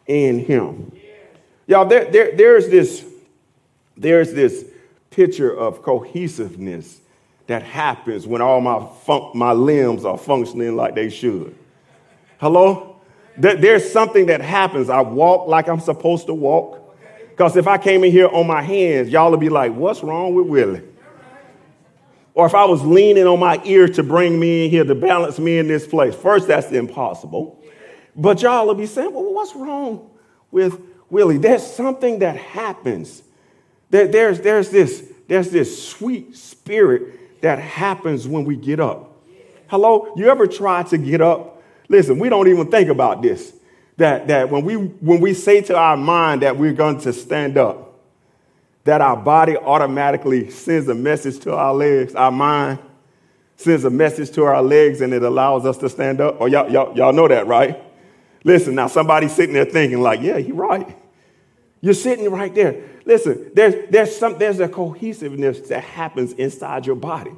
in 0.06 0.40
Him. 0.40 0.92
Y'all, 1.66 1.86
there, 1.86 2.10
there, 2.10 2.36
there's, 2.36 2.68
this, 2.68 3.04
there's 3.96 4.32
this 4.32 4.64
picture 5.10 5.54
of 5.54 5.82
cohesiveness 5.82 7.00
that 7.46 7.62
happens 7.62 8.26
when 8.26 8.42
all 8.42 8.60
my, 8.60 8.86
fun- 9.04 9.30
my 9.34 9.52
limbs 9.52 10.04
are 10.04 10.18
functioning 10.18 10.76
like 10.76 10.94
they 10.94 11.10
should. 11.10 11.54
Hello? 12.38 13.00
There's 13.36 13.90
something 13.90 14.26
that 14.26 14.40
happens. 14.40 14.88
I 14.88 15.00
walk 15.00 15.48
like 15.48 15.68
I'm 15.68 15.80
supposed 15.80 16.26
to 16.26 16.34
walk. 16.34 16.83
Because 17.34 17.56
if 17.56 17.66
I 17.66 17.78
came 17.78 18.04
in 18.04 18.12
here 18.12 18.28
on 18.28 18.46
my 18.46 18.62
hands, 18.62 19.08
y'all 19.08 19.28
would 19.32 19.40
be 19.40 19.48
like, 19.48 19.74
what's 19.74 20.04
wrong 20.04 20.36
with 20.36 20.46
Willie? 20.46 20.82
Or 22.32 22.46
if 22.46 22.54
I 22.54 22.64
was 22.64 22.80
leaning 22.82 23.26
on 23.26 23.40
my 23.40 23.60
ear 23.64 23.88
to 23.88 24.04
bring 24.04 24.38
me 24.38 24.66
in 24.66 24.70
here, 24.70 24.84
to 24.84 24.94
balance 24.94 25.40
me 25.40 25.58
in 25.58 25.66
this 25.66 25.84
place. 25.84 26.14
First, 26.14 26.46
that's 26.46 26.70
impossible. 26.70 27.60
But 28.14 28.40
y'all 28.40 28.68
would 28.68 28.78
be 28.78 28.86
saying, 28.86 29.12
well, 29.12 29.34
what's 29.34 29.56
wrong 29.56 30.10
with 30.52 30.80
Willie? 31.10 31.38
There's 31.38 31.66
something 31.66 32.20
that 32.20 32.36
happens. 32.36 33.24
There, 33.90 34.06
there's, 34.06 34.40
there's, 34.40 34.70
this, 34.70 35.12
there's 35.26 35.50
this 35.50 35.88
sweet 35.88 36.36
spirit 36.36 37.40
that 37.40 37.58
happens 37.58 38.28
when 38.28 38.44
we 38.44 38.54
get 38.54 38.78
up. 38.78 39.24
Hello? 39.66 40.12
You 40.16 40.28
ever 40.28 40.46
try 40.46 40.84
to 40.84 40.98
get 40.98 41.20
up? 41.20 41.64
Listen, 41.88 42.20
we 42.20 42.28
don't 42.28 42.46
even 42.46 42.70
think 42.70 42.90
about 42.90 43.22
this 43.22 43.54
that, 43.96 44.28
that 44.28 44.50
when, 44.50 44.64
we, 44.64 44.74
when 44.74 45.20
we 45.20 45.34
say 45.34 45.60
to 45.62 45.76
our 45.76 45.96
mind 45.96 46.42
that 46.42 46.56
we're 46.56 46.72
going 46.72 47.00
to 47.00 47.12
stand 47.12 47.56
up, 47.56 48.00
that 48.84 49.00
our 49.00 49.16
body 49.16 49.56
automatically 49.56 50.50
sends 50.50 50.88
a 50.88 50.94
message 50.94 51.40
to 51.40 51.54
our 51.54 51.72
legs, 51.72 52.14
our 52.14 52.32
mind 52.32 52.78
sends 53.56 53.84
a 53.84 53.90
message 53.90 54.30
to 54.32 54.44
our 54.44 54.62
legs, 54.62 55.00
and 55.00 55.14
it 55.14 55.22
allows 55.22 55.64
us 55.64 55.78
to 55.78 55.88
stand 55.88 56.20
up. 56.20 56.36
Oh, 56.40 56.46
y'all, 56.46 56.70
y'all, 56.70 56.96
y'all 56.96 57.12
know 57.12 57.28
that, 57.28 57.46
right? 57.46 57.80
Listen, 58.42 58.74
now 58.74 58.88
somebody's 58.88 59.32
sitting 59.32 59.54
there 59.54 59.64
thinking, 59.64 60.00
like, 60.00 60.20
yeah, 60.20 60.36
you're 60.36 60.56
right. 60.56 60.98
You're 61.80 61.94
sitting 61.94 62.28
right 62.30 62.54
there. 62.54 62.82
Listen, 63.04 63.50
there's, 63.54 63.90
there's, 63.90 64.14
some, 64.14 64.38
there's 64.38 64.60
a 64.60 64.68
cohesiveness 64.68 65.60
that 65.68 65.84
happens 65.84 66.32
inside 66.32 66.86
your 66.86 66.96
body. 66.96 67.32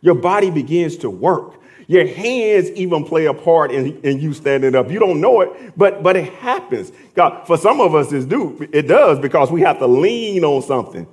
Your 0.00 0.14
body 0.14 0.50
begins 0.50 0.96
to 0.98 1.10
work. 1.10 1.60
Your 1.88 2.06
hands 2.06 2.70
even 2.72 3.02
play 3.02 3.24
a 3.26 3.34
part 3.34 3.72
in, 3.72 3.98
in 4.02 4.20
you 4.20 4.34
standing 4.34 4.74
up. 4.74 4.90
You 4.90 4.98
don't 4.98 5.22
know 5.22 5.40
it, 5.40 5.72
but, 5.74 6.02
but 6.02 6.16
it 6.16 6.30
happens. 6.34 6.92
God, 7.14 7.46
for 7.46 7.56
some 7.56 7.80
of 7.80 7.94
us, 7.94 8.12
it, 8.12 8.28
do, 8.28 8.68
it 8.72 8.82
does 8.82 9.18
because 9.18 9.50
we 9.50 9.62
have 9.62 9.78
to 9.78 9.86
lean 9.86 10.44
on 10.44 10.60
something 10.60 11.06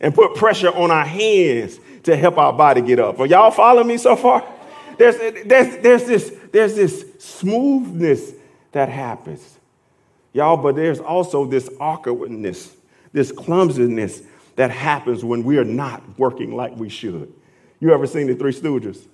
and 0.00 0.14
put 0.14 0.36
pressure 0.36 0.70
on 0.70 0.92
our 0.92 1.04
hands 1.04 1.80
to 2.04 2.16
help 2.16 2.38
our 2.38 2.52
body 2.52 2.82
get 2.82 3.00
up. 3.00 3.18
Are 3.18 3.26
y'all 3.26 3.50
following 3.50 3.88
me 3.88 3.96
so 3.98 4.14
far? 4.14 4.46
There's, 4.96 5.16
there's, 5.44 5.82
there's, 5.82 6.04
this, 6.04 6.36
there's 6.52 6.76
this 6.76 7.04
smoothness 7.18 8.32
that 8.70 8.88
happens. 8.88 9.58
Y'all, 10.32 10.56
but 10.56 10.76
there's 10.76 11.00
also 11.00 11.46
this 11.46 11.68
awkwardness, 11.80 12.76
this 13.12 13.32
clumsiness 13.32 14.22
that 14.54 14.70
happens 14.70 15.24
when 15.24 15.42
we 15.42 15.58
are 15.58 15.64
not 15.64 16.16
working 16.16 16.54
like 16.54 16.76
we 16.76 16.88
should. 16.88 17.32
You 17.80 17.92
ever 17.92 18.06
seen 18.06 18.28
the 18.28 18.36
Three 18.36 18.52
Stooges? 18.52 19.04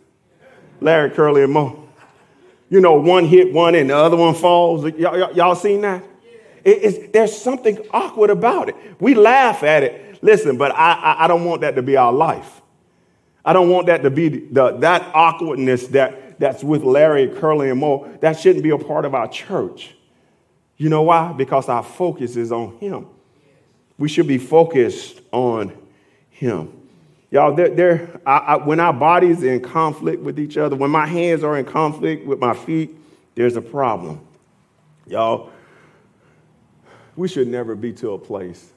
Larry, 0.83 1.11
Curly, 1.11 1.43
and 1.43 1.53
Moe. 1.53 1.89
You 2.69 2.81
know, 2.81 2.95
one 2.95 3.27
hit 3.27 3.53
one 3.53 3.75
and 3.75 3.91
the 3.91 3.97
other 3.97 4.17
one 4.17 4.35
falls. 4.35 4.85
Y'all, 4.97 5.19
y'all, 5.19 5.33
y'all 5.33 5.55
seen 5.55 5.83
that? 5.83 6.03
It, 6.65 7.13
there's 7.13 7.37
something 7.37 7.79
awkward 7.91 8.31
about 8.31 8.69
it. 8.69 8.77
We 9.01 9.15
laugh 9.15 9.63
at 9.63 9.83
it. 9.83 10.23
Listen, 10.23 10.57
but 10.57 10.73
I, 10.73 10.93
I, 10.93 11.25
I, 11.25 11.29
don't 11.29 11.45
want 11.45 11.63
that 11.63 11.75
to 11.75 11.83
be 11.83 11.97
our 11.97 12.13
life. 12.13 12.63
I 13.45 13.53
don't 13.53 13.69
want 13.69 13.89
that 13.89 14.03
to 14.05 14.11
be 14.11 14.29
the, 14.29 14.77
that 14.79 15.11
awkwardness 15.15 15.89
that, 15.89 16.39
that's 16.39 16.63
with 16.63 16.85
Larry, 16.85 17.29
Curly, 17.29 17.71
and 17.71 17.81
Moe. 17.81 18.09
That 18.21 18.39
shouldn't 18.39 18.63
be 18.63 18.71
a 18.71 18.79
part 18.79 19.05
of 19.05 19.15
our 19.15 19.29
church. 19.29 19.95
You 20.77 20.89
know 20.89 21.03
why? 21.03 21.33
Because 21.33 21.69
our 21.69 21.83
focus 21.83 22.37
is 22.37 22.53
on 22.53 22.77
Him. 22.79 23.07
We 23.99 24.09
should 24.09 24.29
be 24.29 24.39
focused 24.39 25.21
on 25.33 25.77
Him. 26.31 26.82
Y'all, 27.33 27.55
they're, 27.55 27.71
they're, 27.71 28.21
I, 28.27 28.37
I, 28.37 28.57
when 28.57 28.79
our 28.79 28.93
bodies 28.93 29.43
in 29.43 29.61
conflict 29.61 30.23
with 30.23 30.39
each 30.39 30.59
other, 30.59 30.77
when 30.77 30.91
my 30.91 31.07
hands 31.07 31.43
are 31.43 31.57
in 31.57 31.65
conflict 31.65 32.27
with 32.27 32.39
my 32.39 32.53
feet, 32.53 32.95
there's 33.35 33.57
a 33.57 33.63
problem. 33.63 34.21
Y'all, 35.07 35.51
we 37.17 37.27
should 37.27 37.49
never 37.49 37.75
be 37.75 37.91
to 37.95 38.11
a 38.11 38.19
place 38.19 38.73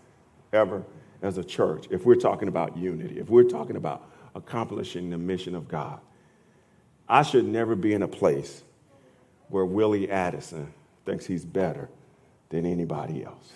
ever 0.54 0.84
as 1.22 1.38
a 1.38 1.44
church 1.44 1.88
if 1.92 2.06
we're 2.06 2.16
talking 2.16 2.48
about 2.48 2.78
unity, 2.78 3.20
if 3.20 3.30
we're 3.30 3.44
talking 3.44 3.76
about 3.76 4.10
accomplishing 4.36 5.10
the 5.10 5.18
mission 5.18 5.54
of 5.54 5.68
God. 5.68 6.00
I 7.10 7.24
should 7.24 7.46
never 7.46 7.76
be 7.76 7.92
in 7.92 8.04
a 8.04 8.08
place 8.08 8.64
where 9.50 9.66
Willie 9.66 10.10
Addison 10.10 10.74
thinks 11.06 11.26
he's 11.26 11.44
better 11.44 11.90
than 12.50 12.66
anybody 12.66 13.26
else. 13.26 13.52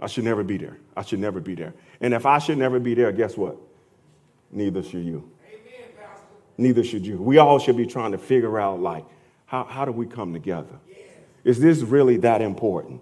I 0.00 0.08
should 0.08 0.24
never 0.24 0.42
be 0.42 0.56
there. 0.56 0.78
I 0.96 1.02
should 1.02 1.20
never 1.20 1.38
be 1.38 1.54
there. 1.54 1.74
And 2.02 2.12
if 2.12 2.26
I 2.26 2.38
should 2.38 2.58
never 2.58 2.78
be 2.78 2.94
there, 2.94 3.12
guess 3.12 3.36
what? 3.36 3.56
Neither 4.50 4.82
should 4.82 5.04
you. 5.04 5.30
Neither 6.58 6.84
should 6.84 7.06
you. 7.06 7.16
We 7.16 7.38
all 7.38 7.58
should 7.58 7.76
be 7.76 7.86
trying 7.86 8.12
to 8.12 8.18
figure 8.18 8.60
out, 8.60 8.80
like, 8.80 9.04
how, 9.46 9.64
how 9.64 9.84
do 9.84 9.92
we 9.92 10.06
come 10.06 10.32
together? 10.32 10.78
Is 11.44 11.60
this 11.60 11.80
really 11.80 12.18
that 12.18 12.42
important? 12.42 13.00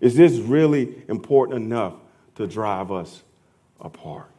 Is 0.00 0.16
this 0.16 0.38
really 0.38 1.02
important 1.08 1.62
enough 1.62 1.94
to 2.36 2.46
drive 2.46 2.90
us 2.90 3.22
apart? 3.80 4.30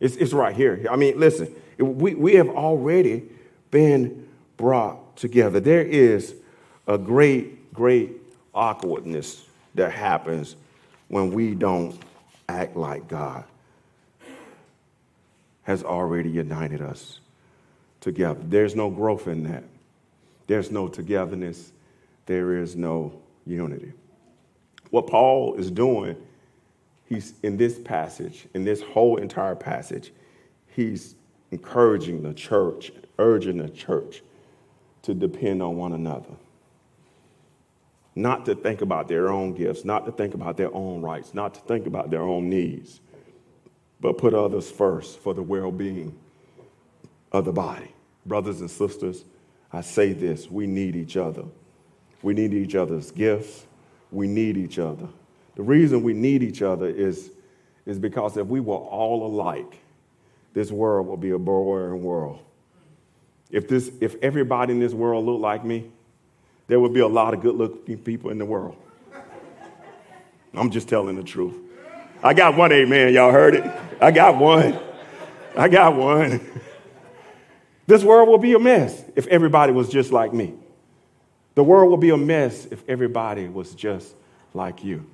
It's, 0.00 0.16
it's 0.16 0.32
right 0.32 0.54
here. 0.54 0.86
I 0.90 0.96
mean, 0.96 1.18
listen, 1.18 1.54
we, 1.78 2.14
we 2.14 2.34
have 2.34 2.48
already 2.48 3.24
been 3.70 4.28
brought 4.56 5.16
together. 5.16 5.60
There 5.60 5.82
is 5.82 6.34
a 6.86 6.98
great, 6.98 7.72
great 7.72 8.12
awkwardness 8.54 9.44
that 9.74 9.92
happens 9.92 10.56
when 11.08 11.32
we 11.32 11.54
don't 11.54 11.98
act 12.48 12.76
like 12.76 13.08
God 13.08 13.44
has 15.62 15.84
already 15.84 16.30
united 16.30 16.80
us 16.80 17.20
together. 18.00 18.40
There's 18.42 18.74
no 18.74 18.90
growth 18.90 19.28
in 19.28 19.44
that. 19.44 19.64
There's 20.46 20.70
no 20.70 20.88
togetherness. 20.88 21.72
There 22.26 22.56
is 22.56 22.74
no 22.74 23.12
unity. 23.46 23.92
What 24.90 25.06
Paul 25.06 25.54
is 25.54 25.70
doing, 25.70 26.16
he's 27.04 27.34
in 27.42 27.58
this 27.58 27.78
passage, 27.78 28.46
in 28.54 28.64
this 28.64 28.80
whole 28.80 29.18
entire 29.18 29.54
passage, 29.54 30.12
he's 30.74 31.14
encouraging 31.50 32.22
the 32.22 32.32
church, 32.32 32.92
urging 33.18 33.58
the 33.58 33.68
church 33.68 34.22
to 35.02 35.12
depend 35.12 35.62
on 35.62 35.76
one 35.76 35.92
another 35.92 36.34
not 38.18 38.44
to 38.46 38.54
think 38.56 38.80
about 38.82 39.06
their 39.06 39.28
own 39.28 39.54
gifts, 39.54 39.84
not 39.84 40.04
to 40.04 40.10
think 40.10 40.34
about 40.34 40.56
their 40.56 40.74
own 40.74 41.00
rights, 41.00 41.34
not 41.34 41.54
to 41.54 41.60
think 41.60 41.86
about 41.86 42.10
their 42.10 42.22
own 42.22 42.50
needs, 42.50 43.00
but 44.00 44.18
put 44.18 44.34
others 44.34 44.68
first 44.68 45.20
for 45.20 45.34
the 45.34 45.42
well 45.42 45.70
being 45.70 46.18
of 47.30 47.44
the 47.44 47.52
body. 47.52 47.94
Brothers 48.26 48.60
and 48.60 48.68
sisters, 48.68 49.24
I 49.72 49.82
say 49.82 50.12
this 50.12 50.50
we 50.50 50.66
need 50.66 50.96
each 50.96 51.16
other. 51.16 51.44
We 52.22 52.34
need 52.34 52.52
each 52.52 52.74
other's 52.74 53.12
gifts. 53.12 53.66
We 54.10 54.26
need 54.26 54.56
each 54.56 54.80
other. 54.80 55.08
The 55.54 55.62
reason 55.62 56.02
we 56.02 56.12
need 56.12 56.42
each 56.42 56.60
other 56.60 56.88
is, 56.88 57.30
is 57.86 58.00
because 58.00 58.36
if 58.36 58.48
we 58.48 58.58
were 58.58 58.74
all 58.74 59.26
alike, 59.26 59.78
this 60.54 60.72
world 60.72 61.06
would 61.06 61.20
be 61.20 61.30
a 61.30 61.38
boring 61.38 62.02
world. 62.02 62.40
If, 63.50 63.68
this, 63.68 63.92
if 64.00 64.16
everybody 64.22 64.72
in 64.72 64.80
this 64.80 64.92
world 64.92 65.24
looked 65.24 65.40
like 65.40 65.64
me, 65.64 65.92
there 66.68 66.78
would 66.78 66.92
be 66.92 67.00
a 67.00 67.08
lot 67.08 67.34
of 67.34 67.40
good 67.40 67.56
looking 67.56 67.98
people 67.98 68.30
in 68.30 68.38
the 68.38 68.44
world. 68.44 68.76
I'm 70.54 70.70
just 70.70 70.88
telling 70.88 71.16
the 71.16 71.22
truth. 71.22 71.54
I 72.22 72.34
got 72.34 72.56
one 72.56 72.72
amen. 72.72 73.12
Y'all 73.12 73.32
heard 73.32 73.54
it? 73.54 73.64
I 74.00 74.10
got 74.10 74.36
one. 74.38 74.78
I 75.56 75.68
got 75.68 75.96
one. 75.96 76.40
This 77.86 78.04
world 78.04 78.28
will 78.28 78.38
be 78.38 78.52
a 78.52 78.58
mess 78.58 79.02
if 79.16 79.26
everybody 79.28 79.72
was 79.72 79.88
just 79.88 80.12
like 80.12 80.32
me. 80.32 80.54
The 81.54 81.64
world 81.64 81.90
will 81.90 81.96
be 81.96 82.10
a 82.10 82.16
mess 82.16 82.66
if 82.66 82.86
everybody 82.88 83.48
was 83.48 83.74
just 83.74 84.14
like 84.52 84.84
you. 84.84 85.06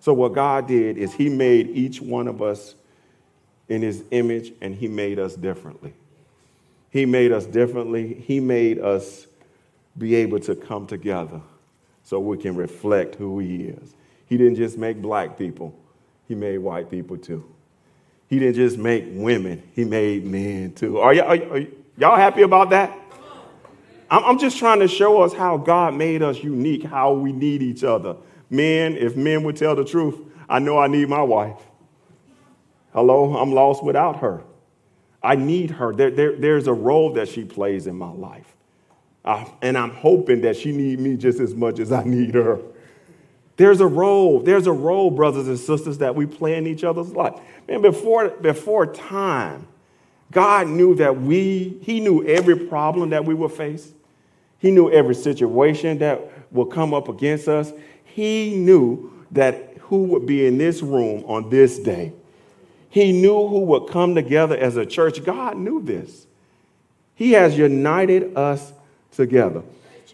So, 0.00 0.12
what 0.12 0.32
God 0.32 0.68
did 0.68 0.96
is 0.96 1.12
He 1.12 1.28
made 1.28 1.68
each 1.70 2.00
one 2.00 2.28
of 2.28 2.40
us 2.40 2.74
in 3.68 3.82
His 3.82 4.04
image 4.10 4.52
and 4.60 4.74
He 4.74 4.86
made 4.86 5.18
us 5.18 5.34
differently. 5.34 5.92
He 6.90 7.04
made 7.04 7.32
us 7.32 7.44
differently. 7.46 8.14
He 8.14 8.40
made 8.40 8.78
us 8.78 9.26
be 9.98 10.14
able 10.14 10.38
to 10.40 10.54
come 10.54 10.86
together 10.86 11.40
so 12.02 12.20
we 12.20 12.38
can 12.38 12.56
reflect 12.56 13.16
who 13.16 13.38
He 13.38 13.64
is. 13.64 13.94
He 14.26 14.36
didn't 14.36 14.56
just 14.56 14.78
make 14.78 15.00
black 15.00 15.36
people, 15.36 15.74
He 16.26 16.34
made 16.34 16.58
white 16.58 16.90
people 16.90 17.16
too. 17.16 17.44
He 18.28 18.38
didn't 18.38 18.56
just 18.56 18.78
make 18.78 19.04
women, 19.08 19.62
He 19.74 19.84
made 19.84 20.24
men 20.24 20.72
too. 20.72 20.98
Are, 20.98 21.14
y- 21.14 21.20
are, 21.20 21.60
y'all 21.96 22.16
happy 22.16 22.42
about 22.42 22.70
that? 22.70 22.96
I'm 24.10 24.38
just 24.38 24.56
trying 24.56 24.80
to 24.80 24.88
show 24.88 25.20
us 25.20 25.34
how 25.34 25.58
God 25.58 25.94
made 25.94 26.22
us 26.22 26.42
unique, 26.42 26.84
how 26.84 27.12
we 27.12 27.30
need 27.30 27.62
each 27.62 27.84
other. 27.84 28.16
Men, 28.48 28.96
if 28.96 29.16
men 29.16 29.42
would 29.42 29.56
tell 29.56 29.76
the 29.76 29.84
truth, 29.84 30.18
I 30.48 30.60
know 30.60 30.78
I 30.78 30.86
need 30.86 31.10
my 31.10 31.20
wife. 31.20 31.58
Hello, 32.94 33.36
I'm 33.36 33.52
lost 33.52 33.84
without 33.84 34.20
her. 34.20 34.42
I 35.22 35.34
need 35.36 35.72
her. 35.72 35.92
There, 35.92 36.10
there, 36.10 36.36
there's 36.36 36.66
a 36.68 36.72
role 36.72 37.12
that 37.14 37.28
she 37.28 37.44
plays 37.44 37.86
in 37.86 37.96
my 37.96 38.10
life. 38.10 38.56
Uh, 39.28 39.44
and 39.60 39.76
I'm 39.76 39.90
hoping 39.90 40.40
that 40.40 40.56
she 40.56 40.72
needs 40.72 40.98
me 40.98 41.14
just 41.14 41.38
as 41.38 41.54
much 41.54 41.80
as 41.80 41.92
I 41.92 42.02
need 42.02 42.34
her. 42.34 42.60
There's 43.58 43.82
a 43.82 43.86
role, 43.86 44.40
there's 44.40 44.66
a 44.66 44.72
role, 44.72 45.10
brothers 45.10 45.48
and 45.48 45.58
sisters, 45.58 45.98
that 45.98 46.14
we 46.14 46.24
play 46.24 46.56
in 46.56 46.66
each 46.66 46.82
other's 46.82 47.12
life. 47.12 47.38
Man, 47.68 47.82
before, 47.82 48.30
before 48.30 48.86
time, 48.86 49.68
God 50.32 50.68
knew 50.68 50.94
that 50.94 51.20
we, 51.20 51.78
He 51.82 52.00
knew 52.00 52.26
every 52.26 52.56
problem 52.56 53.10
that 53.10 53.26
we 53.26 53.34
would 53.34 53.52
face. 53.52 53.92
He 54.60 54.70
knew 54.70 54.90
every 54.90 55.14
situation 55.14 55.98
that 55.98 56.22
will 56.50 56.64
come 56.64 56.94
up 56.94 57.10
against 57.10 57.48
us. 57.48 57.70
He 58.04 58.54
knew 58.54 59.12
that 59.32 59.76
who 59.80 60.04
would 60.04 60.24
be 60.24 60.46
in 60.46 60.56
this 60.56 60.80
room 60.80 61.22
on 61.26 61.50
this 61.50 61.78
day. 61.78 62.14
He 62.88 63.12
knew 63.12 63.46
who 63.46 63.60
would 63.60 63.90
come 63.90 64.14
together 64.14 64.56
as 64.56 64.78
a 64.78 64.86
church. 64.86 65.22
God 65.22 65.58
knew 65.58 65.82
this. 65.82 66.26
He 67.14 67.32
has 67.32 67.58
united 67.58 68.34
us 68.34 68.72
together. 69.18 69.64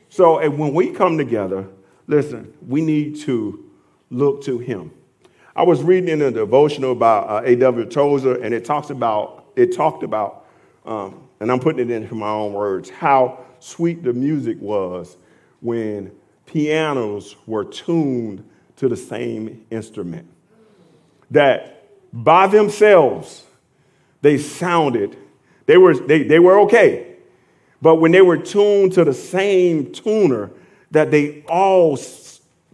So 0.09 0.39
and 0.39 0.59
when 0.59 0.73
we 0.73 0.91
come 0.91 1.19
together, 1.19 1.67
listen, 2.07 2.55
we 2.67 2.81
need 2.81 3.21
to 3.21 3.71
look 4.11 4.43
to 4.45 4.59
Him. 4.59 4.93
I 5.55 5.63
was 5.63 5.83
reading 5.83 6.09
in 6.09 6.23
a 6.23 6.31
devotional 6.31 6.93
about 6.93 7.29
uh, 7.29 7.47
A.W. 7.47 7.85
Tozer, 7.85 8.43
and 8.43 8.55
it 8.55 8.65
talks 8.65 8.89
about, 8.89 9.45
it 9.57 9.77
talked 9.77 10.03
about, 10.03 10.47
um, 10.87 11.29
and 11.39 11.53
I'm 11.53 11.61
putting 11.61 11.91
it 11.91 11.93
into 11.93 12.15
my 12.15 12.31
own 12.31 12.55
words, 12.55 12.89
how 12.89 13.45
sweet 13.61 14.03
the 14.03 14.15
music 14.15 14.57
was 14.59 15.19
when 15.61 16.11
pianos 16.47 17.37
were 17.47 17.65
tuned 17.65 18.49
to 18.77 18.89
the 18.89 18.97
same 18.97 19.67
instrument. 19.71 20.27
That 21.31 21.91
by 22.11 22.47
themselves, 22.47 23.45
they 24.23 24.39
sounded, 24.39 25.15
they 25.67 25.77
were, 25.77 25.95
they, 25.95 26.23
they 26.23 26.39
were 26.39 26.61
okay. 26.61 27.14
But 27.85 27.97
when 27.97 28.13
they 28.13 28.23
were 28.23 28.39
tuned 28.39 28.95
to 28.95 29.05
the 29.05 29.13
same 29.13 29.93
tuner, 29.93 30.51
that 30.93 31.11
they 31.11 31.43
all 31.43 31.99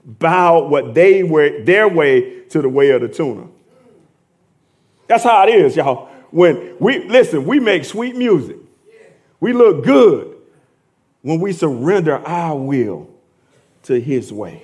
bowed 0.05 0.71
what 0.71 0.95
they 0.95 1.25
were 1.25 1.65
their 1.65 1.89
way 1.89 2.43
to 2.45 2.63
the 2.63 2.69
way 2.69 2.91
of 2.91 3.01
the 3.01 3.09
tuner. 3.09 3.49
That's 5.09 5.25
how 5.25 5.49
it 5.49 5.53
is, 5.53 5.75
y'all. 5.75 6.09
When 6.31 6.77
we 6.79 7.09
listen, 7.09 7.45
we 7.45 7.59
make 7.59 7.85
sweet 7.85 8.15
music. 8.15 8.57
We 9.41 9.53
look 9.53 9.85
good 9.85 10.37
when 11.23 11.41
we 11.41 11.55
surrender 11.55 12.19
our 12.25 12.57
will 12.57 13.11
to 13.83 14.01
his 14.01 14.33
way. 14.33 14.63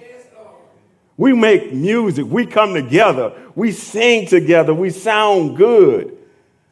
We 1.16 1.32
make 1.32 1.72
music, 1.72 2.24
we 2.24 2.46
come 2.46 2.72
together, 2.72 3.32
we 3.56 3.72
sing 3.72 4.28
together, 4.28 4.72
we 4.72 4.90
sound 4.90 5.56
good. 5.56 6.16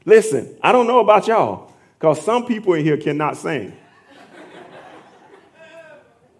Listen, 0.04 0.56
I 0.62 0.70
don't 0.70 0.86
know 0.86 1.00
about 1.00 1.26
y'all, 1.26 1.73
because 2.04 2.22
some 2.22 2.44
people 2.44 2.74
in 2.74 2.84
here 2.84 2.98
cannot 2.98 3.34
sing. 3.34 3.74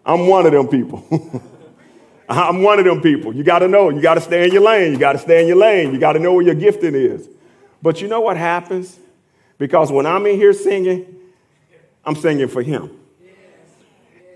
I'm 0.04 0.26
one 0.26 0.44
of 0.44 0.52
them 0.52 0.68
people. 0.68 1.02
I'm 2.28 2.62
one 2.62 2.78
of 2.78 2.84
them 2.84 3.00
people. 3.00 3.34
You 3.34 3.44
got 3.44 3.60
to 3.60 3.68
know, 3.68 3.88
you 3.88 4.02
got 4.02 4.16
to 4.16 4.20
stay 4.20 4.44
in 4.44 4.52
your 4.52 4.60
lane, 4.60 4.92
you 4.92 4.98
got 4.98 5.12
to 5.12 5.18
stay 5.18 5.40
in 5.40 5.48
your 5.48 5.56
lane, 5.56 5.94
you 5.94 5.98
got 5.98 6.12
to 6.12 6.18
know 6.18 6.34
where 6.34 6.44
your 6.44 6.54
gifting 6.54 6.94
is. 6.94 7.30
But 7.80 8.02
you 8.02 8.08
know 8.08 8.20
what 8.20 8.36
happens? 8.36 8.98
Because 9.56 9.90
when 9.90 10.04
I'm 10.04 10.26
in 10.26 10.36
here 10.36 10.52
singing, 10.52 11.06
I'm 12.04 12.14
singing 12.14 12.48
for 12.48 12.62
him. 12.62 12.90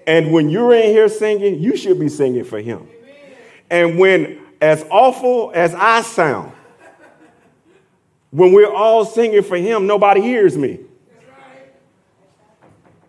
And 0.06 0.32
when 0.32 0.48
you're 0.48 0.72
in 0.72 0.84
here 0.84 1.10
singing, 1.10 1.60
you 1.60 1.76
should 1.76 2.00
be 2.00 2.08
singing 2.08 2.44
for 2.44 2.58
him. 2.58 2.88
And 3.68 3.98
when, 3.98 4.40
as 4.62 4.82
awful 4.90 5.52
as 5.54 5.74
I 5.74 6.00
sound, 6.00 6.54
when 8.30 8.54
we're 8.54 8.72
all 8.72 9.04
singing 9.04 9.42
for 9.42 9.58
him, 9.58 9.86
nobody 9.86 10.22
hears 10.22 10.56
me. 10.56 10.87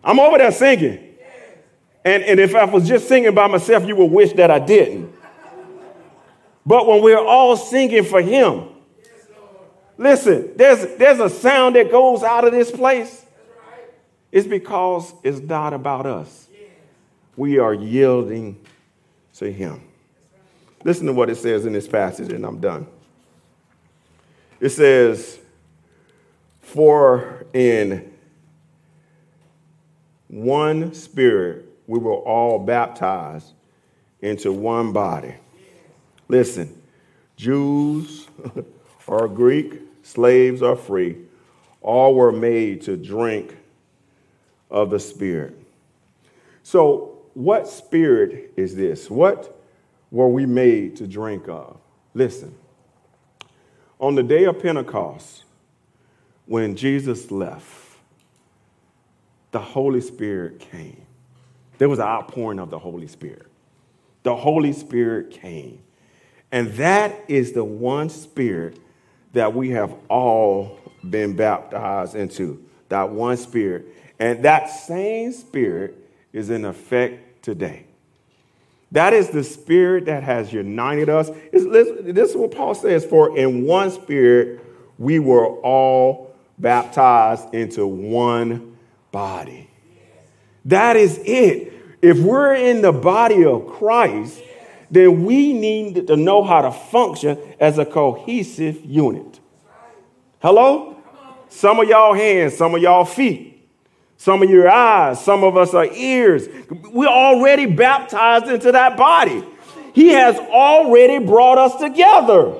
I'm 0.02 0.18
over 0.18 0.38
there 0.38 0.52
singing. 0.52 1.06
And, 2.04 2.22
and 2.22 2.40
if 2.40 2.54
I 2.54 2.64
was 2.64 2.88
just 2.88 3.08
singing 3.08 3.34
by 3.34 3.46
myself, 3.46 3.86
you 3.86 3.94
would 3.96 4.10
wish 4.10 4.32
that 4.34 4.50
I 4.50 4.58
didn't. 4.58 5.12
But 6.64 6.86
when 6.86 7.02
we're 7.02 7.18
all 7.18 7.56
singing 7.56 8.04
for 8.04 8.22
him, 8.22 8.68
listen, 9.98 10.52
there's, 10.56 10.96
there's 10.96 11.20
a 11.20 11.28
sound 11.28 11.76
that 11.76 11.90
goes 11.90 12.22
out 12.22 12.44
of 12.44 12.52
this 12.52 12.70
place. 12.70 13.24
It's 14.32 14.46
because 14.46 15.12
it's 15.22 15.40
not 15.40 15.72
about 15.72 16.06
us 16.06 16.40
we 17.40 17.58
are 17.58 17.72
yielding 17.72 18.60
to 19.34 19.50
Him. 19.50 19.80
Listen 20.84 21.06
to 21.06 21.14
what 21.14 21.30
it 21.30 21.36
says 21.36 21.64
in 21.64 21.72
this 21.72 21.88
passage, 21.88 22.32
and 22.32 22.44
I'm 22.44 22.60
done. 22.60 22.86
It 24.60 24.68
says, 24.68 25.38
For 26.60 27.46
in 27.54 28.09
one 30.30 30.94
spirit 30.94 31.66
we 31.86 31.98
were 31.98 32.14
all 32.14 32.58
baptized 32.58 33.52
into 34.20 34.52
one 34.52 34.92
body. 34.92 35.34
Listen, 36.28 36.80
Jews 37.36 38.28
or 39.06 39.26
Greek, 39.26 39.80
slaves 40.02 40.62
or 40.62 40.76
free, 40.76 41.16
all 41.80 42.14
were 42.14 42.30
made 42.30 42.82
to 42.82 42.96
drink 42.96 43.56
of 44.70 44.90
the 44.90 45.00
Spirit. 45.00 45.56
So 46.62 47.18
what 47.34 47.68
spirit 47.68 48.52
is 48.56 48.76
this? 48.76 49.10
What 49.10 49.60
were 50.10 50.28
we 50.28 50.46
made 50.46 50.96
to 50.96 51.06
drink 51.06 51.48
of? 51.48 51.78
Listen, 52.14 52.54
on 53.98 54.14
the 54.14 54.22
day 54.22 54.44
of 54.44 54.60
Pentecost, 54.60 55.44
when 56.46 56.76
Jesus 56.76 57.30
left, 57.30 57.89
the 59.50 59.58
Holy 59.58 60.00
Spirit 60.00 60.60
came. 60.60 61.02
There 61.78 61.88
was 61.88 61.98
an 61.98 62.06
outpouring 62.06 62.58
of 62.58 62.70
the 62.70 62.78
Holy 62.78 63.06
Spirit. 63.06 63.46
The 64.22 64.36
Holy 64.36 64.72
Spirit 64.72 65.30
came. 65.30 65.82
And 66.52 66.72
that 66.74 67.24
is 67.28 67.52
the 67.52 67.64
one 67.64 68.10
spirit 68.10 68.78
that 69.32 69.54
we 69.54 69.70
have 69.70 69.94
all 70.08 70.78
been 71.08 71.36
baptized 71.36 72.14
into. 72.14 72.64
That 72.88 73.10
one 73.10 73.36
spirit. 73.36 73.86
And 74.18 74.44
that 74.44 74.68
same 74.68 75.32
spirit 75.32 75.96
is 76.32 76.50
in 76.50 76.64
effect 76.64 77.42
today. 77.42 77.86
That 78.92 79.12
is 79.12 79.30
the 79.30 79.44
spirit 79.44 80.06
that 80.06 80.24
has 80.24 80.52
united 80.52 81.08
us. 81.08 81.30
This 81.52 82.30
is 82.30 82.36
what 82.36 82.50
Paul 82.50 82.74
says 82.74 83.04
For 83.04 83.36
in 83.38 83.64
one 83.64 83.90
spirit 83.90 84.60
we 84.98 85.18
were 85.20 85.46
all 85.46 86.34
baptized 86.58 87.54
into 87.54 87.86
one 87.86 88.69
body. 89.12 89.68
That 90.64 90.96
is 90.96 91.18
it. 91.24 91.72
If 92.02 92.18
we're 92.18 92.54
in 92.54 92.82
the 92.82 92.92
body 92.92 93.44
of 93.44 93.66
Christ, 93.66 94.40
then 94.90 95.24
we 95.24 95.52
need 95.52 96.06
to 96.06 96.16
know 96.16 96.42
how 96.42 96.62
to 96.62 96.72
function 96.72 97.38
as 97.60 97.78
a 97.78 97.84
cohesive 97.84 98.84
unit. 98.84 99.40
Hello? 100.40 100.96
Some 101.48 101.80
of 101.80 101.88
y'all 101.88 102.14
hands, 102.14 102.56
some 102.56 102.74
of 102.74 102.82
y'all 102.82 103.04
feet. 103.04 103.50
Some 104.16 104.42
of 104.42 104.50
your 104.50 104.70
eyes, 104.70 105.24
some 105.24 105.44
of 105.44 105.56
us 105.56 105.72
are 105.72 105.86
ears. 105.86 106.46
We're 106.92 107.08
already 107.08 107.66
baptized 107.66 108.48
into 108.48 108.72
that 108.72 108.96
body. 108.96 109.42
He 109.94 110.08
has 110.08 110.36
already 110.36 111.24
brought 111.24 111.58
us 111.58 111.76
together. 111.76 112.52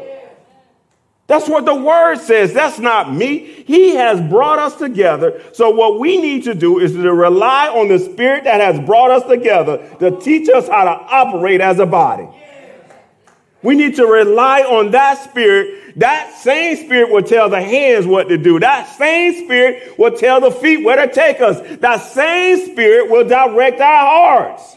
That's 1.30 1.48
what 1.48 1.64
the 1.64 1.76
word 1.76 2.16
says. 2.18 2.52
That's 2.52 2.80
not 2.80 3.14
me. 3.14 3.38
He 3.38 3.94
has 3.94 4.20
brought 4.20 4.58
us 4.58 4.74
together. 4.74 5.40
So, 5.52 5.70
what 5.70 6.00
we 6.00 6.20
need 6.20 6.42
to 6.42 6.54
do 6.56 6.80
is 6.80 6.90
to 6.94 7.14
rely 7.14 7.68
on 7.68 7.86
the 7.86 8.00
spirit 8.00 8.42
that 8.44 8.60
has 8.60 8.84
brought 8.84 9.12
us 9.12 9.22
together 9.28 9.78
to 10.00 10.18
teach 10.18 10.48
us 10.48 10.66
how 10.66 10.82
to 10.82 10.90
operate 10.90 11.60
as 11.60 11.78
a 11.78 11.86
body. 11.86 12.26
We 13.62 13.76
need 13.76 13.94
to 13.94 14.06
rely 14.06 14.62
on 14.62 14.90
that 14.90 15.22
spirit. 15.22 16.00
That 16.00 16.34
same 16.34 16.76
spirit 16.84 17.12
will 17.12 17.22
tell 17.22 17.48
the 17.48 17.62
hands 17.62 18.06
what 18.06 18.28
to 18.28 18.36
do. 18.36 18.58
That 18.58 18.88
same 18.98 19.44
spirit 19.44 19.96
will 20.00 20.16
tell 20.16 20.40
the 20.40 20.50
feet 20.50 20.84
where 20.84 21.06
to 21.06 21.14
take 21.14 21.40
us. 21.40 21.60
That 21.78 21.98
same 21.98 22.72
spirit 22.72 23.08
will 23.08 23.28
direct 23.28 23.80
our 23.80 24.06
hearts. 24.06 24.76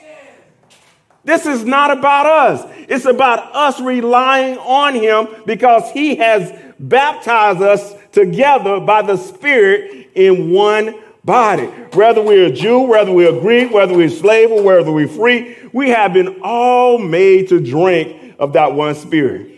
This 1.26 1.46
is 1.46 1.64
not 1.64 1.98
about 1.98 2.26
us. 2.26 2.86
It's 2.90 3.06
about 3.06 3.56
us 3.56 3.80
relying 3.80 4.58
on 4.58 4.94
him 4.94 5.28
because 5.46 5.90
he 5.92 6.16
has 6.16 6.52
baptized 6.80 7.62
us 7.62 7.96
together 8.12 8.80
by 8.82 9.02
the 9.02 9.16
Spirit 9.16 10.12
in 10.16 10.52
one 10.52 10.96
body. 11.24 11.66
Whether 11.94 12.22
we're 12.22 12.48
a 12.48 12.52
Jew, 12.52 12.82
whether 12.82 13.12
we're 13.12 13.38
a 13.38 13.40
Greek, 13.40 13.72
whether 13.72 13.96
we're 13.96 14.10
slave, 14.10 14.52
or 14.52 14.62
whether 14.62 14.92
we're 14.92 15.08
free, 15.08 15.56
we 15.72 15.90
have 15.90 16.14
been 16.14 16.42
all 16.44 16.98
made 16.98 17.50
to 17.50 17.60
drink 17.60 18.36
of 18.38 18.54
that 18.54 18.74
one 18.74 18.96
Spirit. 18.96 19.50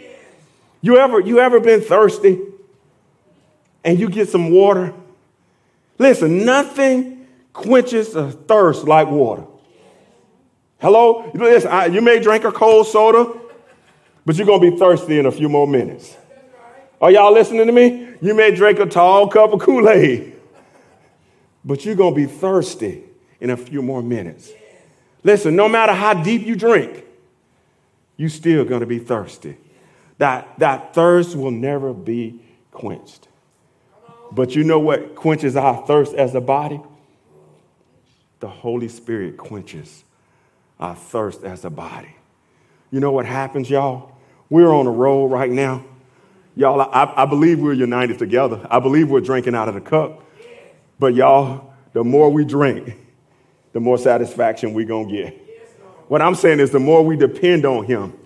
You 0.81 0.97
ever, 0.97 1.19
you 1.19 1.39
ever 1.39 1.59
been 1.59 1.81
thirsty 1.81 2.39
and 3.83 3.99
you 3.99 4.07
get 4.07 4.29
some 4.29 4.51
water? 4.51 4.93
Listen, 5.97 6.45
nothing 6.45 7.27
quenches 7.53 8.15
a 8.15 8.31
thirst 8.31 8.83
like 8.83 9.07
water. 9.07 9.45
Hello? 10.79 11.31
Listen, 11.33 11.71
I, 11.71 11.85
you 11.85 12.01
may 12.01 12.19
drink 12.19 12.43
a 12.43 12.51
cold 12.51 12.87
soda, 12.87 13.39
but 14.25 14.35
you're 14.35 14.45
going 14.45 14.61
to 14.61 14.71
be 14.71 14.77
thirsty 14.77 15.19
in 15.19 15.25
a 15.25 15.31
few 15.31 15.49
more 15.49 15.67
minutes. 15.67 16.15
Are 17.01 17.11
y'all 17.11 17.33
listening 17.33 17.67
to 17.67 17.71
me? 17.71 18.09
You 18.21 18.33
may 18.33 18.53
drink 18.53 18.79
a 18.79 18.85
tall 18.85 19.27
cup 19.27 19.53
of 19.53 19.61
Kool 19.61 19.89
Aid, 19.89 20.33
but 21.63 21.85
you're 21.85 21.95
going 21.95 22.13
to 22.13 22.15
be 22.15 22.25
thirsty 22.25 23.03
in 23.39 23.49
a 23.49 23.57
few 23.57 23.81
more 23.81 24.01
minutes. 24.01 24.51
Listen, 25.23 25.55
no 25.55 25.67
matter 25.67 25.93
how 25.93 26.13
deep 26.13 26.45
you 26.45 26.55
drink, 26.55 27.03
you're 28.17 28.29
still 28.29 28.63
going 28.63 28.79
to 28.81 28.85
be 28.85 28.99
thirsty. 28.99 29.57
That, 30.17 30.59
that 30.59 30.93
thirst 30.93 31.35
will 31.35 31.51
never 31.51 31.93
be 31.93 32.39
quenched. 32.71 33.27
But 34.31 34.55
you 34.55 34.63
know 34.63 34.79
what 34.79 35.15
quenches 35.15 35.55
our 35.55 35.85
thirst 35.85 36.13
as 36.13 36.35
a 36.35 36.41
body? 36.41 36.79
The 38.39 38.47
Holy 38.47 38.87
Spirit 38.87 39.37
quenches 39.37 40.03
our 40.79 40.95
thirst 40.95 41.43
as 41.43 41.65
a 41.65 41.69
body. 41.69 42.15
You 42.91 42.99
know 42.99 43.11
what 43.11 43.25
happens, 43.25 43.69
y'all? 43.69 44.11
We're 44.49 44.73
on 44.73 44.87
a 44.87 44.91
roll 44.91 45.27
right 45.27 45.51
now. 45.51 45.83
Y'all, 46.55 46.79
I, 46.79 47.11
I 47.15 47.25
believe 47.25 47.59
we're 47.59 47.73
united 47.73 48.19
together. 48.19 48.65
I 48.69 48.79
believe 48.79 49.09
we're 49.09 49.21
drinking 49.21 49.55
out 49.55 49.67
of 49.67 49.73
the 49.73 49.81
cup. 49.81 50.23
But 50.99 51.13
y'all, 51.13 51.73
the 51.93 52.03
more 52.03 52.29
we 52.29 52.45
drink, 52.45 52.95
the 53.73 53.79
more 53.79 53.97
satisfaction 53.97 54.73
we're 54.73 54.85
going 54.85 55.09
to 55.09 55.13
get. 55.13 55.41
What 56.07 56.21
I'm 56.21 56.35
saying 56.35 56.59
is 56.59 56.71
the 56.71 56.79
more 56.79 57.03
we 57.03 57.17
depend 57.17 57.65
on 57.65 57.85
him, 57.85 58.17